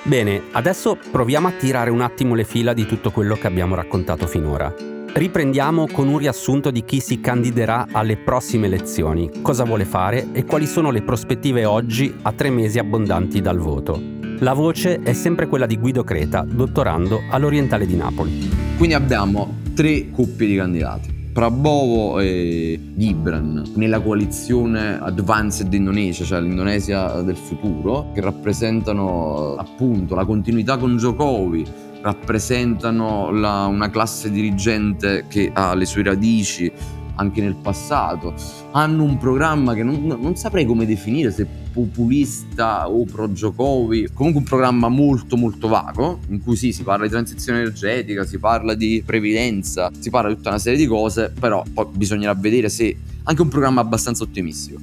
Bene, 0.06 0.40
adesso 0.52 0.96
proviamo 1.10 1.48
a 1.48 1.50
tirare 1.50 1.90
un 1.90 2.00
attimo 2.00 2.36
le 2.36 2.44
fila 2.44 2.72
di 2.72 2.86
tutto 2.86 3.10
quello 3.10 3.34
che 3.34 3.48
abbiamo 3.48 3.74
raccontato 3.74 4.28
finora. 4.28 4.72
Riprendiamo 5.12 5.88
con 5.90 6.06
un 6.06 6.18
riassunto 6.18 6.70
di 6.70 6.84
chi 6.84 7.00
si 7.00 7.20
candiderà 7.20 7.88
alle 7.90 8.16
prossime 8.16 8.66
elezioni, 8.66 9.28
cosa 9.42 9.64
vuole 9.64 9.84
fare 9.84 10.28
e 10.30 10.44
quali 10.44 10.66
sono 10.66 10.92
le 10.92 11.02
prospettive 11.02 11.64
oggi 11.64 12.14
a 12.22 12.30
tre 12.30 12.50
mesi 12.50 12.78
abbondanti 12.78 13.40
dal 13.40 13.58
voto. 13.58 14.00
La 14.38 14.52
voce 14.52 15.00
è 15.02 15.12
sempre 15.12 15.48
quella 15.48 15.66
di 15.66 15.76
Guido 15.76 16.04
Creta, 16.04 16.46
dottorando 16.48 17.22
all'Orientale 17.28 17.84
di 17.84 17.96
Napoli. 17.96 18.48
Quindi 18.76 18.94
abbiamo 18.94 19.56
tre 19.74 20.10
coppie 20.12 20.46
di 20.46 20.54
candidati. 20.54 21.15
Prabowo 21.36 22.18
e 22.20 22.80
Gibran 22.94 23.62
nella 23.74 24.00
coalizione 24.00 24.98
Advanced 24.98 25.70
Indonesia, 25.74 26.24
cioè 26.24 26.40
l'Indonesia 26.40 27.20
del 27.20 27.36
futuro, 27.36 28.10
che 28.14 28.22
rappresentano 28.22 29.54
appunto 29.56 30.14
la 30.14 30.24
continuità 30.24 30.78
con 30.78 30.96
Jokowi, 30.96 31.62
rappresentano 32.00 33.30
la, 33.32 33.66
una 33.66 33.90
classe 33.90 34.30
dirigente 34.30 35.26
che 35.28 35.50
ha 35.52 35.74
le 35.74 35.84
sue 35.84 36.04
radici 36.04 36.72
anche 37.16 37.40
nel 37.40 37.54
passato. 37.54 38.34
Hanno 38.72 39.02
un 39.02 39.18
programma 39.18 39.74
che 39.74 39.82
non, 39.82 40.06
non 40.06 40.36
saprei 40.36 40.64
come 40.64 40.86
definire, 40.86 41.30
se 41.30 41.46
populista 41.72 42.88
o 42.88 43.04
pro 43.04 43.32
Giocovi, 43.32 44.08
comunque 44.12 44.40
un 44.40 44.46
programma 44.46 44.88
molto 44.88 45.36
molto 45.36 45.68
vago, 45.68 46.20
in 46.28 46.42
cui 46.42 46.56
sì, 46.56 46.72
si 46.72 46.82
parla 46.82 47.04
di 47.04 47.10
transizione 47.10 47.60
energetica, 47.60 48.24
si 48.24 48.38
parla 48.38 48.74
di 48.74 49.02
previdenza, 49.04 49.90
si 49.98 50.08
parla 50.08 50.30
di 50.30 50.36
tutta 50.36 50.48
una 50.50 50.58
serie 50.58 50.78
di 50.78 50.86
cose, 50.86 51.32
però 51.38 51.62
poi 51.72 51.86
bisognerà 51.92 52.34
vedere 52.34 52.68
se 52.68 52.96
anche 53.24 53.42
un 53.42 53.48
programma 53.48 53.80
abbastanza 53.80 54.22
ottimistico. 54.22 54.78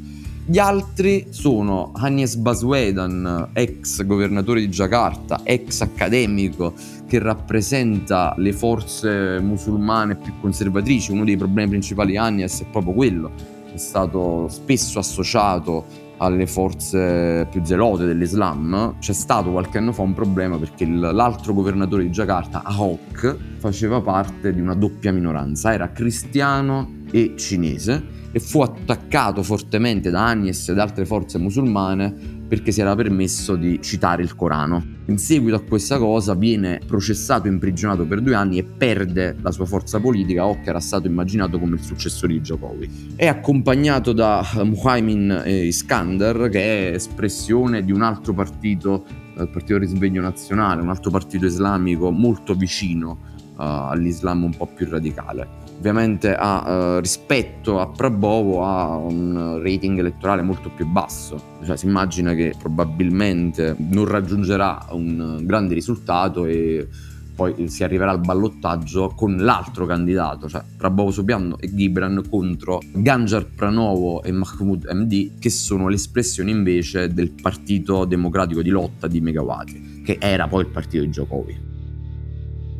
Gli 0.45 0.59
altri 0.59 1.27
sono 1.29 1.91
Agnes 1.95 2.35
Baswedan, 2.35 3.51
ex 3.53 4.03
governatore 4.03 4.59
di 4.59 4.67
Jakarta, 4.67 5.39
ex 5.41 5.79
accademico 5.79 6.73
che 7.07 7.17
rappresenta 7.19 8.35
le 8.37 8.51
forze 8.51 9.39
musulmane 9.39 10.17
più 10.17 10.33
conservatrici. 10.41 11.13
Uno 11.13 11.23
dei 11.23 11.37
problemi 11.37 11.69
principali 11.69 12.11
di 12.11 12.17
Agnes 12.17 12.59
è 12.59 12.65
proprio 12.69 12.91
quello. 12.91 13.31
È 13.73 13.77
stato 13.77 14.49
spesso 14.49 14.99
associato 14.99 15.85
alle 16.23 16.47
forze 16.47 17.47
più 17.51 17.63
zelote 17.63 18.05
dell'Islam, 18.05 18.97
c'è 18.99 19.13
stato 19.13 19.51
qualche 19.51 19.77
anno 19.77 19.91
fa 19.91 20.03
un 20.03 20.13
problema 20.13 20.57
perché 20.57 20.85
l'altro 20.85 21.53
governatore 21.53 22.03
di 22.03 22.09
Jakarta, 22.09 22.63
Ahok, 22.63 23.37
faceva 23.57 23.99
parte 24.01 24.53
di 24.53 24.61
una 24.61 24.73
doppia 24.73 25.11
minoranza, 25.11 25.73
era 25.73 25.91
cristiano 25.91 27.01
e 27.11 27.33
cinese 27.37 28.21
e 28.31 28.39
fu 28.39 28.61
attaccato 28.61 29.43
fortemente 29.43 30.09
da 30.09 30.27
Agnes 30.27 30.69
ed 30.69 30.79
altre 30.79 31.05
forze 31.05 31.37
musulmane 31.37 32.13
perché 32.47 32.71
si 32.71 32.81
era 32.81 32.95
permesso 32.95 33.55
di 33.55 33.81
citare 33.81 34.23
il 34.23 34.35
Corano. 34.35 34.92
In 35.07 35.17
seguito 35.17 35.57
a 35.57 35.61
questa 35.61 35.97
cosa 35.97 36.33
viene 36.33 36.79
processato 36.85 37.47
e 37.47 37.51
imprigionato 37.51 38.05
per 38.05 38.21
due 38.21 38.35
anni 38.35 38.57
e 38.57 38.63
perde 38.63 39.35
la 39.41 39.51
sua 39.51 39.65
forza 39.65 39.99
politica, 39.99 40.45
o 40.45 40.61
che 40.61 40.69
era 40.69 40.79
stato 40.79 41.07
immaginato 41.07 41.59
come 41.59 41.75
il 41.75 41.81
successore 41.81 42.31
di 42.31 42.39
Jokowi. 42.39 43.13
È 43.15 43.27
accompagnato 43.27 44.13
da 44.13 44.41
Muhaymin 44.63 45.43
Iskander, 45.45 46.47
che 46.47 46.91
è 46.91 46.93
espressione 46.93 47.83
di 47.83 47.91
un 47.91 48.01
altro 48.01 48.33
partito, 48.33 49.03
il 49.37 49.49
Partito 49.49 49.77
Risveglio 49.77 50.21
Nazionale, 50.21 50.81
un 50.81 50.89
altro 50.89 51.11
partito 51.11 51.45
islamico 51.45 52.09
molto 52.09 52.53
vicino 52.53 53.19
uh, 53.57 53.89
all'Islam 53.89 54.43
un 54.43 54.55
po' 54.55 54.67
più 54.67 54.87
radicale 54.89 55.62
ovviamente 55.77 56.33
ha, 56.33 56.95
uh, 56.95 56.99
rispetto 56.99 57.79
a 57.79 57.87
Prabowo 57.87 58.63
ha 58.63 58.95
un 58.95 59.59
rating 59.61 59.99
elettorale 59.99 60.41
molto 60.41 60.69
più 60.69 60.87
basso, 60.87 61.41
cioè, 61.65 61.77
si 61.77 61.85
immagina 61.85 62.33
che 62.33 62.53
probabilmente 62.57 63.75
non 63.77 64.05
raggiungerà 64.05 64.87
un 64.91 65.39
grande 65.43 65.73
risultato 65.73 66.45
e 66.45 66.87
poi 67.35 67.67
si 67.67 67.83
arriverà 67.83 68.11
al 68.11 68.19
ballottaggio 68.19 69.09
con 69.15 69.37
l'altro 69.37 69.85
candidato, 69.85 70.47
cioè 70.47 70.63
Prabowo 70.77 71.11
Subianno 71.11 71.57
e 71.57 71.73
Gibran 71.73 72.23
contro 72.29 72.79
Ganjar 72.93 73.45
Pranovo 73.47 74.23
e 74.23 74.31
Mahmoud 74.31 74.87
MD, 74.91 75.39
che 75.39 75.49
sono 75.49 75.87
l'espressione 75.87 76.51
invece 76.51 77.11
del 77.11 77.31
partito 77.31 78.05
democratico 78.05 78.61
di 78.61 78.69
lotta 78.69 79.07
di 79.07 79.19
Megawati, 79.19 80.01
che 80.05 80.17
era 80.19 80.47
poi 80.47 80.61
il 80.61 80.69
partito 80.69 81.03
di 81.03 81.09
Jokowi. 81.09 81.72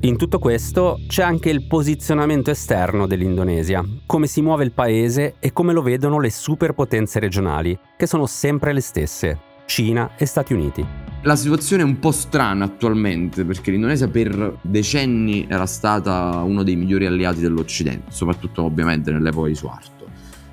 In 0.05 0.17
tutto 0.17 0.37
questo 0.37 0.99
c'è 1.07 1.23
anche 1.23 1.49
il 1.49 1.65
posizionamento 1.65 2.51
esterno 2.51 3.07
dell'Indonesia, 3.07 3.81
come 4.05 4.27
si 4.27 4.41
muove 4.41 4.65
il 4.65 4.73
paese 4.73 5.35
e 5.39 5.53
come 5.53 5.71
lo 5.71 5.81
vedono 5.81 6.19
le 6.19 6.29
superpotenze 6.29 7.19
regionali, 7.19 7.79
che 7.95 8.05
sono 8.05 8.25
sempre 8.25 8.73
le 8.73 8.81
stesse, 8.81 9.39
Cina 9.65 10.17
e 10.17 10.25
Stati 10.25 10.51
Uniti. 10.51 10.85
La 11.21 11.37
situazione 11.37 11.83
è 11.83 11.85
un 11.85 11.99
po' 11.99 12.11
strana 12.11 12.65
attualmente 12.65 13.45
perché 13.45 13.71
l'Indonesia 13.71 14.09
per 14.09 14.57
decenni 14.61 15.47
era 15.47 15.65
stata 15.65 16.41
uno 16.43 16.63
dei 16.63 16.75
migliori 16.75 17.05
alleati 17.05 17.39
dell'Occidente, 17.39 18.11
soprattutto 18.11 18.63
ovviamente 18.63 19.09
nell'epoca 19.09 19.47
di 19.47 19.55
Suarto. 19.55 20.03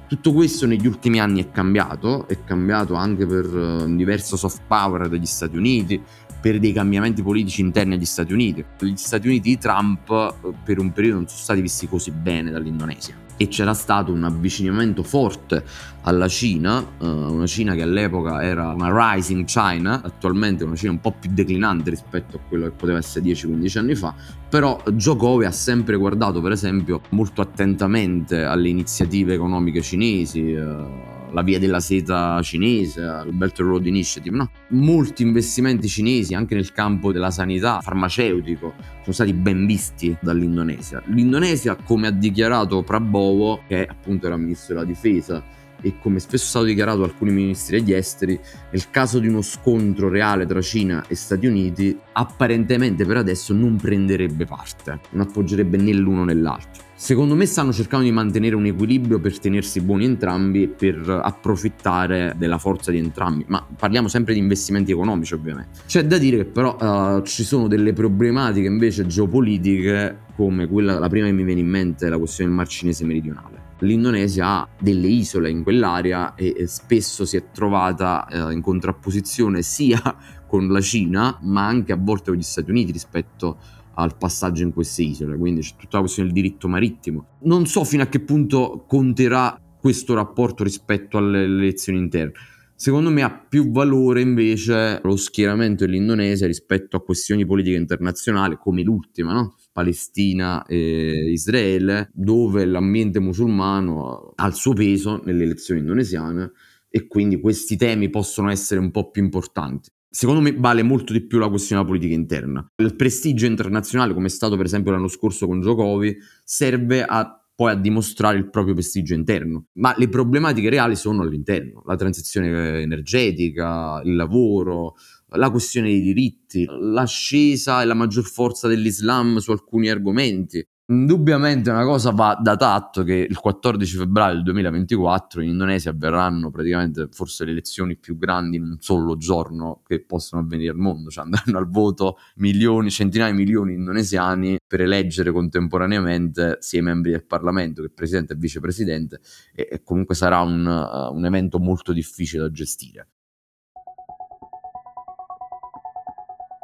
Tutto 0.07 0.33
questo 0.33 0.67
negli 0.67 0.87
ultimi 0.87 1.19
anni 1.19 1.41
è 1.41 1.51
cambiato, 1.51 2.29
è 2.29 2.39
cambiato 2.45 2.95
anche 2.95 3.27
per 3.27 3.47
un 3.47 3.93
eh, 3.93 3.97
diverso 3.97 4.37
soft 4.37 4.63
power 4.69 5.09
degli 5.09 5.27
Stati 5.27 5.57
Uniti, 5.57 6.01
per 6.41 6.59
dei 6.59 6.73
cambiamenti 6.73 7.23
politici 7.23 7.61
interni 7.61 7.95
agli 7.95 8.05
Stati 8.05 8.33
Uniti. 8.33 8.65
Gli 8.79 8.97
Stati 8.97 9.27
Uniti 9.27 9.51
di 9.51 9.59
Trump 9.59 10.11
eh, 10.11 10.53
per 10.65 10.79
un 10.79 10.93
periodo 10.93 11.19
non 11.19 11.29
sono 11.29 11.41
stati 11.41 11.61
visti 11.61 11.89
così 11.89 12.11
bene 12.11 12.51
dall'Indonesia 12.51 13.29
e 13.41 13.49
c'era 13.49 13.73
stato 13.73 14.13
un 14.13 14.23
avvicinamento 14.23 15.03
forte 15.03 15.65
alla 16.03 16.29
Cina, 16.29 16.79
uh, 16.79 17.07
una 17.07 17.47
Cina 17.47 17.75
che 17.75 17.81
all'epoca 17.81 18.43
era 18.43 18.69
una 18.75 19.15
rising 19.15 19.47
China, 19.47 20.03
attualmente 20.03 20.63
una 20.63 20.77
Cina 20.77 20.91
un 20.91 21.01
po' 21.01 21.15
più 21.19 21.31
declinante 21.33 21.89
rispetto 21.89 22.37
a 22.37 22.41
quello 22.47 22.67
che 22.67 22.73
poteva 22.73 22.99
essere 22.99 23.25
10-15 23.25 23.79
anni 23.79 23.95
fa, 23.95 24.15
però 24.47 24.79
Jokowi 24.85 25.47
ha 25.47 25.53
sempre 25.53 25.97
guardato 25.97 26.43
per 26.43 26.53
esempio 26.53 27.01
molto 27.11 27.41
attentamente 27.41 28.45
alle 28.45 28.69
iniziative 28.69 29.33
economiche 29.33 29.81
cinesi, 29.81 30.53
uh, 30.53 31.20
la 31.33 31.43
via 31.43 31.59
della 31.59 31.81
seta 31.81 32.41
cinese, 32.43 33.01
il 33.27 33.33
Belt 33.33 33.59
and 33.61 33.69
Road 33.69 33.87
Initiative, 33.87 34.37
no? 34.37 34.51
Molti 34.71 35.23
investimenti 35.23 35.89
cinesi 35.89 36.35
anche 36.35 36.55
nel 36.55 36.73
campo 36.73 37.13
della 37.13 37.31
sanità, 37.31 37.81
farmaceutico, 37.81 38.75
sono 39.01 39.13
stati 39.13 39.33
ben 39.33 39.67
visti 39.67 40.17
dall'Indonesia. 40.21 41.03
L'Indonesia, 41.07 41.77
come 41.77 42.07
ha 42.07 42.11
dichiarato 42.11 42.83
Prabowo, 42.83 43.63
che 43.67 43.87
appunto 43.87 44.27
era 44.27 44.37
ministro 44.37 44.75
della 44.75 44.87
difesa, 44.87 45.59
e 45.83 45.95
come 45.99 46.19
spesso 46.19 46.45
è 46.45 46.47
stato 46.47 46.65
dichiarato 46.67 46.99
da 46.99 47.05
alcuni 47.05 47.33
ministri 47.33 47.81
degli 47.81 47.93
esteri, 47.93 48.39
nel 48.71 48.91
caso 48.91 49.19
di 49.19 49.29
uno 49.29 49.41
scontro 49.43 50.09
reale 50.09 50.45
tra 50.47 50.61
Cina 50.61 51.05
e 51.09 51.15
Stati 51.15 51.47
Uniti, 51.47 51.99
apparentemente 52.13 53.07
per 53.07 53.17
adesso 53.17 53.55
non 53.55 53.77
prenderebbe 53.77 54.45
parte, 54.45 55.01
non 55.11 55.27
appoggerebbe 55.27 55.79
né 55.79 55.93
l'uno 55.93 56.25
né 56.25 56.35
l'altro. 56.35 56.89
Secondo 57.03 57.35
me 57.35 57.47
stanno 57.47 57.73
cercando 57.73 58.05
di 58.05 58.13
mantenere 58.13 58.55
un 58.55 58.67
equilibrio 58.67 59.21
per 59.21 59.39
tenersi 59.39 59.81
buoni 59.81 60.05
entrambi 60.05 60.65
e 60.65 60.69
per 60.69 61.09
approfittare 61.09 62.35
della 62.37 62.59
forza 62.59 62.91
di 62.91 62.99
entrambi, 62.99 63.43
ma 63.49 63.67
parliamo 63.75 64.07
sempre 64.07 64.35
di 64.35 64.39
investimenti 64.39 64.93
economici 64.93 65.33
ovviamente. 65.33 65.81
C'è 65.87 66.05
da 66.05 66.19
dire 66.19 66.37
che 66.37 66.45
però 66.45 66.77
uh, 66.77 67.23
ci 67.23 67.43
sono 67.43 67.69
delle 67.69 67.95
problematiche 67.95 68.67
invece 68.67 69.07
geopolitiche 69.07 70.25
come 70.37 70.69
quella, 70.69 70.99
la 70.99 71.09
prima 71.09 71.25
che 71.25 71.33
mi 71.33 71.43
viene 71.43 71.61
in 71.61 71.69
mente 71.69 72.07
è 72.07 72.11
la 72.11 72.19
questione 72.19 72.51
del 72.51 72.59
Mar 72.59 72.69
Cinese 72.69 73.05
meridionale 73.07 73.69
l'Indonesia 73.83 74.47
ha 74.47 74.69
delle 74.79 75.07
isole 75.07 75.49
in 75.49 75.63
quell'area 75.63 76.35
e 76.35 76.67
spesso 76.67 77.25
si 77.25 77.39
è 77.39 77.45
trovata 77.51 78.27
eh, 78.27 78.53
in 78.53 78.61
contrapposizione 78.61 79.63
sia 79.63 80.03
con 80.47 80.69
la 80.69 80.83
Cina 80.83 81.39
ma 81.41 81.65
anche 81.65 81.93
a 81.93 81.99
volte 81.99 82.29
con 82.29 82.39
gli 82.39 82.43
Stati 82.43 82.69
Uniti 82.69 82.93
rispetto 82.93 83.57
al 84.01 84.17
passaggio 84.17 84.63
in 84.63 84.73
queste 84.73 85.03
isole, 85.03 85.37
quindi 85.37 85.61
c'è 85.61 85.75
tutta 85.77 85.97
la 85.97 86.01
questione 86.01 86.31
del 86.31 86.43
diritto 86.43 86.69
marittimo. 86.69 87.39
Non 87.43 87.67
so 87.67 87.85
fino 87.85 88.03
a 88.03 88.07
che 88.07 88.21
punto 88.21 88.85
conterà 88.87 89.61
questo 89.79 90.15
rapporto 90.15 90.63
rispetto 90.65 91.19
alle 91.19 91.43
elezioni 91.43 91.99
interne. 91.99 92.33
Secondo 92.75 93.11
me 93.11 93.23
ha 93.23 93.31
più 93.31 93.71
valore 93.73 94.23
invece 94.23 95.01
lo 95.03 95.17
schieramento 95.17 95.85
dell'Indonesia 95.85 96.47
rispetto 96.47 96.97
a 96.97 97.03
questioni 97.03 97.45
politiche 97.45 97.77
internazionali 97.77 98.57
come 98.57 98.83
l'ultima, 98.83 99.35
no? 99.35 99.57
Palestina 99.71 100.65
e 100.65 101.31
Israele, 101.31 102.09
dove 102.15 102.65
l'ambiente 102.65 103.21
musulmano 103.21 104.33
ha 104.35 104.47
il 104.47 104.55
suo 104.55 104.73
peso 104.73 105.21
nelle 105.25 105.45
elezioni 105.45 105.81
indonesiane 105.81 106.53
e 106.89 107.07
quindi 107.07 107.39
questi 107.39 107.77
temi 107.77 108.09
possono 108.09 108.51
essere 108.51 108.81
un 108.81 108.91
po' 108.91 109.11
più 109.11 109.23
importanti. 109.23 109.91
Secondo 110.13 110.41
me 110.41 110.53
vale 110.57 110.83
molto 110.83 111.13
di 111.13 111.25
più 111.25 111.39
la 111.39 111.49
questione 111.49 111.81
della 111.81 111.95
politica 111.95 112.19
interna. 112.19 112.67
Il 112.83 112.97
prestigio 112.97 113.47
internazionale, 113.47 114.13
come 114.13 114.27
è 114.27 114.31
stato 114.31 114.57
per 114.57 114.65
esempio 114.65 114.91
l'anno 114.91 115.07
scorso 115.07 115.47
con 115.47 115.61
Giocovi, 115.61 116.17
serve 116.43 117.05
a 117.05 117.41
poi 117.55 117.71
a 117.71 117.77
dimostrare 117.77 118.39
il 118.39 118.51
proprio 118.51 118.75
prestigio 118.75 119.15
interno. 119.15 119.67
Ma 119.75 119.95
le 119.97 120.09
problematiche 120.09 120.69
reali 120.69 120.97
sono 120.97 121.23
all'interno, 121.23 121.83
la 121.85 121.95
transizione 121.95 122.81
energetica, 122.81 124.01
il 124.03 124.17
lavoro, 124.17 124.95
la 125.29 125.51
questione 125.51 125.89
dei 125.89 126.01
diritti, 126.01 126.65
l'ascesa 126.67 127.81
e 127.81 127.85
la 127.85 127.95
maggior 127.95 128.25
forza 128.25 128.67
dell'Islam 128.67 129.37
su 129.37 129.53
alcuni 129.53 129.91
argomenti. 129.91 130.67
Indubbiamente 130.91 131.71
una 131.71 131.85
cosa 131.85 132.11
va 132.11 132.37
da 132.43 132.57
tatto 132.57 133.05
che 133.05 133.15
il 133.15 133.39
14 133.39 133.97
febbraio 133.97 134.35
del 134.35 134.43
2024 134.43 135.41
in 135.41 135.51
Indonesia 135.51 135.91
avverranno 135.91 136.51
praticamente 136.51 137.07
forse 137.13 137.45
le 137.45 137.53
elezioni 137.53 137.97
più 137.97 138.19
grandi 138.19 138.57
in 138.57 138.65
un 138.65 138.77
solo 138.81 139.17
giorno 139.17 139.83
che 139.87 140.05
possono 140.05 140.43
avvenire 140.43 140.73
al 140.73 140.79
mondo, 140.79 141.09
cioè 141.09 141.23
andranno 141.23 141.59
al 141.59 141.69
voto 141.71 142.19
milioni, 142.39 142.91
centinaia 142.91 143.31
di 143.31 143.39
milioni 143.39 143.75
di 143.75 143.79
indonesiani 143.79 144.59
per 144.67 144.81
eleggere 144.81 145.31
contemporaneamente 145.31 146.57
sia 146.59 146.81
i 146.81 146.83
membri 146.83 147.13
del 147.13 147.25
Parlamento 147.25 147.83
che 147.83 147.91
presidente 147.91 148.33
e 148.33 148.37
vicepresidente 148.37 149.21
e, 149.55 149.69
e 149.71 149.83
comunque 149.85 150.17
sarà 150.17 150.41
un, 150.41 150.67
uh, 150.67 151.15
un 151.15 151.25
evento 151.25 151.61
molto 151.61 151.93
difficile 151.93 152.43
da 152.43 152.51
gestire. 152.51 153.07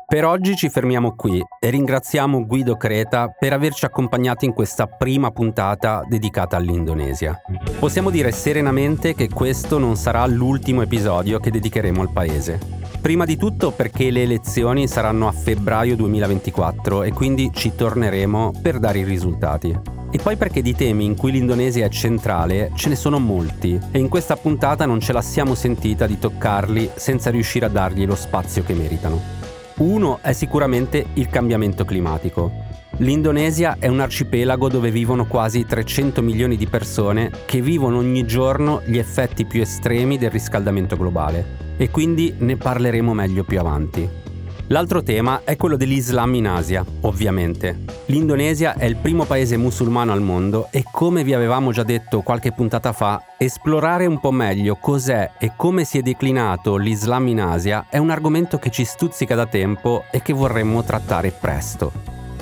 Per 0.09 0.25
oggi 0.25 0.55
ci 0.55 0.69
fermiamo 0.69 1.17
qui 1.17 1.43
e 1.59 1.69
ringraziamo 1.69 2.47
Guido 2.47 2.77
Creta 2.77 3.27
per 3.27 3.53
averci 3.53 3.87
accompagnati 3.87 4.45
in 4.45 4.53
questa 4.53 4.87
prima 4.87 5.33
puntata 5.33 6.05
dedicata 6.09 6.57
all'Indonesia. 6.57 7.43
Possiamo 7.81 8.11
dire 8.11 8.31
serenamente 8.31 9.17
che 9.17 9.29
questo 9.29 9.79
non 9.79 9.97
sarà 9.97 10.25
l'ultimo 10.27 10.83
episodio 10.83 11.41
che 11.41 11.51
dedicheremo 11.51 12.01
al 12.01 12.13
paese. 12.13 12.61
Prima 13.01 13.25
di 13.25 13.37
tutto 13.37 13.73
perché 13.73 14.13
le 14.13 14.23
elezioni 14.23 14.87
saranno 14.87 15.27
a 15.27 15.33
febbraio 15.33 15.97
2024 15.97 17.03
e 17.03 17.11
quindi 17.11 17.51
ci 17.53 17.75
torneremo 17.75 18.53
per 18.63 18.79
dare 18.79 19.01
i 19.01 19.05
risultati. 19.05 19.77
E 20.13 20.19
poi 20.23 20.37
perché 20.37 20.63
di 20.63 20.77
temi 20.77 21.05
in 21.05 21.17
cui 21.17 21.33
l'Indonesia 21.33 21.85
è 21.85 21.89
centrale 21.89 22.71
ce 22.77 22.91
ne 22.91 22.95
sono 22.95 23.19
molti 23.19 23.77
e 23.91 23.99
in 23.99 24.09
questa 24.09 24.37
puntata 24.37 24.87
non 24.87 25.01
ce 25.01 25.13
la 25.13 25.21
siamo 25.21 25.57
sentita 25.57 26.07
di 26.07 26.17
toccarli 26.17 26.91
senza 26.95 27.31
riuscire 27.31 27.67
a 27.67 27.71
dargli 27.71 28.07
lo 28.07 28.15
spazio 28.15 28.63
che 28.63 28.73
meritano. 28.73 29.46
Uno 29.79 30.21
è 30.23 30.33
sicuramente 30.33 31.05
il 31.15 31.29
cambiamento 31.29 31.85
climatico. 31.85 32.51
L'Indonesia 32.99 33.77
è 33.79 33.89
un 33.89 34.01
arcipelago 34.01 34.71
dove 34.71 34.91
vivono 34.91 35.27
quasi 35.27 35.67
300 35.67 36.23
milioni 36.23 36.57
di 36.57 36.67
persone 36.67 37.31
che 37.45 37.61
vivono 37.61 37.99
ogni 37.99 38.25
giorno 38.25 38.81
gli 38.87 38.97
effetti 38.97 39.45
più 39.45 39.61
estremi 39.61 40.17
del 40.17 40.31
riscaldamento 40.31 40.97
globale 40.97 41.75
e 41.77 41.91
quindi 41.91 42.35
ne 42.39 42.57
parleremo 42.57 43.13
meglio 43.13 43.45
più 43.45 43.59
avanti. 43.59 44.26
L'altro 44.69 45.01
tema 45.01 45.43
è 45.45 45.55
quello 45.55 45.77
dell'Islam 45.77 46.35
in 46.35 46.49
Asia, 46.49 46.85
ovviamente. 47.03 47.85
L'Indonesia 48.07 48.75
è 48.75 48.85
il 48.85 48.97
primo 48.97 49.25
paese 49.25 49.57
musulmano 49.57 50.11
al 50.11 50.21
mondo 50.21 50.67
e 50.73 50.83
come 50.91 51.23
vi 51.23 51.35
avevamo 51.35 51.71
già 51.71 51.85
detto 51.85 52.23
qualche 52.23 52.51
puntata 52.51 52.93
fa, 52.93 53.23
esplorare 53.39 54.07
un 54.07 54.19
po' 54.19 54.33
meglio 54.33 54.75
cos'è 54.75 55.31
e 55.39 55.53
come 55.57 55.85
si 55.85 55.99
è 55.99 56.03
declinato 56.03 56.77
l'Islam 56.77 57.29
in 57.29 57.43
Asia 57.43 57.87
è 57.89 57.99
un 57.99 58.11
argomento 58.11 58.59
che 58.59 58.71
ci 58.71 58.85
stuzzica 58.85 59.37
da 59.37 59.47
tempo 59.47 60.03
e 60.11 60.21
che 60.21 60.33
vorremmo 60.33 60.83
trattare 60.83 61.31
presto. 61.31 61.93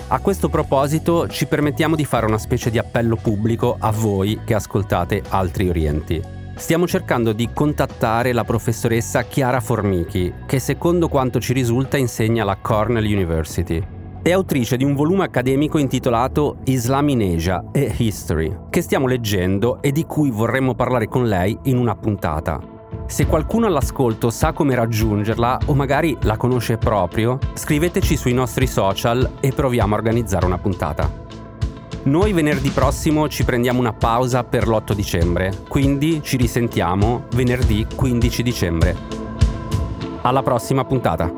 A 0.08 0.18
questo 0.20 0.48
proposito 0.48 1.28
ci 1.28 1.44
permettiamo 1.44 1.94
di 1.94 2.06
fare 2.06 2.24
una 2.24 2.38
specie 2.38 2.70
di 2.70 2.78
appello 2.78 3.16
pubblico 3.16 3.76
a 3.78 3.90
voi 3.90 4.40
che 4.46 4.54
ascoltate 4.54 5.22
Altri 5.28 5.68
Orienti. 5.68 6.43
Stiamo 6.56 6.86
cercando 6.86 7.32
di 7.32 7.50
contattare 7.52 8.32
la 8.32 8.44
professoressa 8.44 9.22
Chiara 9.22 9.60
Formichi, 9.60 10.32
che 10.46 10.60
secondo 10.60 11.08
quanto 11.08 11.40
ci 11.40 11.52
risulta 11.52 11.96
insegna 11.96 12.42
alla 12.42 12.56
Cornell 12.56 13.04
University. 13.04 13.82
È 14.22 14.30
autrice 14.30 14.76
di 14.76 14.84
un 14.84 14.94
volume 14.94 15.24
accademico 15.24 15.78
intitolato 15.78 16.58
Islam 16.64 17.08
in 17.08 17.34
Asia 17.34 17.64
e 17.72 17.92
History, 17.98 18.56
che 18.70 18.82
stiamo 18.82 19.08
leggendo 19.08 19.82
e 19.82 19.90
di 19.90 20.04
cui 20.04 20.30
vorremmo 20.30 20.74
parlare 20.74 21.08
con 21.08 21.26
lei 21.26 21.58
in 21.64 21.76
una 21.76 21.96
puntata. 21.96 22.60
Se 23.06 23.26
qualcuno 23.26 23.66
all'ascolto 23.66 24.30
sa 24.30 24.52
come 24.52 24.76
raggiungerla 24.76 25.58
o 25.66 25.74
magari 25.74 26.16
la 26.22 26.36
conosce 26.36 26.78
proprio, 26.78 27.38
scriveteci 27.52 28.16
sui 28.16 28.32
nostri 28.32 28.68
social 28.68 29.38
e 29.40 29.50
proviamo 29.50 29.94
a 29.94 29.98
organizzare 29.98 30.46
una 30.46 30.58
puntata. 30.58 31.23
Noi 32.04 32.34
venerdì 32.34 32.68
prossimo 32.68 33.28
ci 33.28 33.44
prendiamo 33.44 33.80
una 33.80 33.94
pausa 33.94 34.44
per 34.44 34.68
l'8 34.68 34.92
dicembre, 34.92 35.62
quindi 35.68 36.20
ci 36.22 36.36
risentiamo 36.36 37.24
venerdì 37.30 37.86
15 37.94 38.42
dicembre. 38.42 38.94
Alla 40.20 40.42
prossima 40.42 40.84
puntata. 40.84 41.32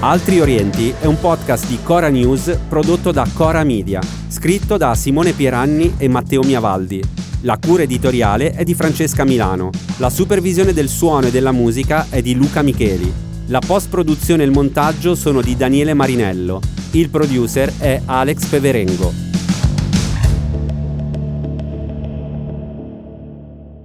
Altri 0.00 0.40
Orienti 0.40 0.92
è 0.98 1.06
un 1.06 1.20
podcast 1.20 1.68
di 1.68 1.78
Cora 1.84 2.08
News 2.08 2.58
prodotto 2.68 3.12
da 3.12 3.24
Cora 3.32 3.62
Media, 3.62 4.00
scritto 4.26 4.76
da 4.76 4.96
Simone 4.96 5.30
Pieranni 5.32 5.94
e 5.98 6.08
Matteo 6.08 6.42
Miavaldi 6.42 7.25
la 7.46 7.58
cura 7.58 7.84
editoriale 7.84 8.50
è 8.50 8.64
di 8.64 8.74
Francesca 8.74 9.24
Milano. 9.24 9.70
La 9.98 10.10
supervisione 10.10 10.72
del 10.72 10.88
suono 10.88 11.28
e 11.28 11.30
della 11.30 11.52
musica 11.52 12.08
è 12.10 12.20
di 12.20 12.34
Luca 12.34 12.60
Micheli. 12.60 13.10
La 13.46 13.60
post-produzione 13.64 14.42
e 14.42 14.46
il 14.46 14.50
montaggio 14.50 15.14
sono 15.14 15.40
di 15.40 15.56
Daniele 15.56 15.94
Marinello. 15.94 16.60
Il 16.90 17.08
producer 17.08 17.72
è 17.78 18.02
Alex 18.04 18.46
Peverengo. 18.46 19.12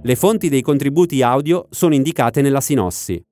Le 0.02 0.16
fonti 0.16 0.48
dei 0.48 0.62
contributi 0.62 1.22
audio 1.22 1.68
sono 1.70 1.94
indicate 1.94 2.42
nella 2.42 2.60
sinossi. 2.60 3.24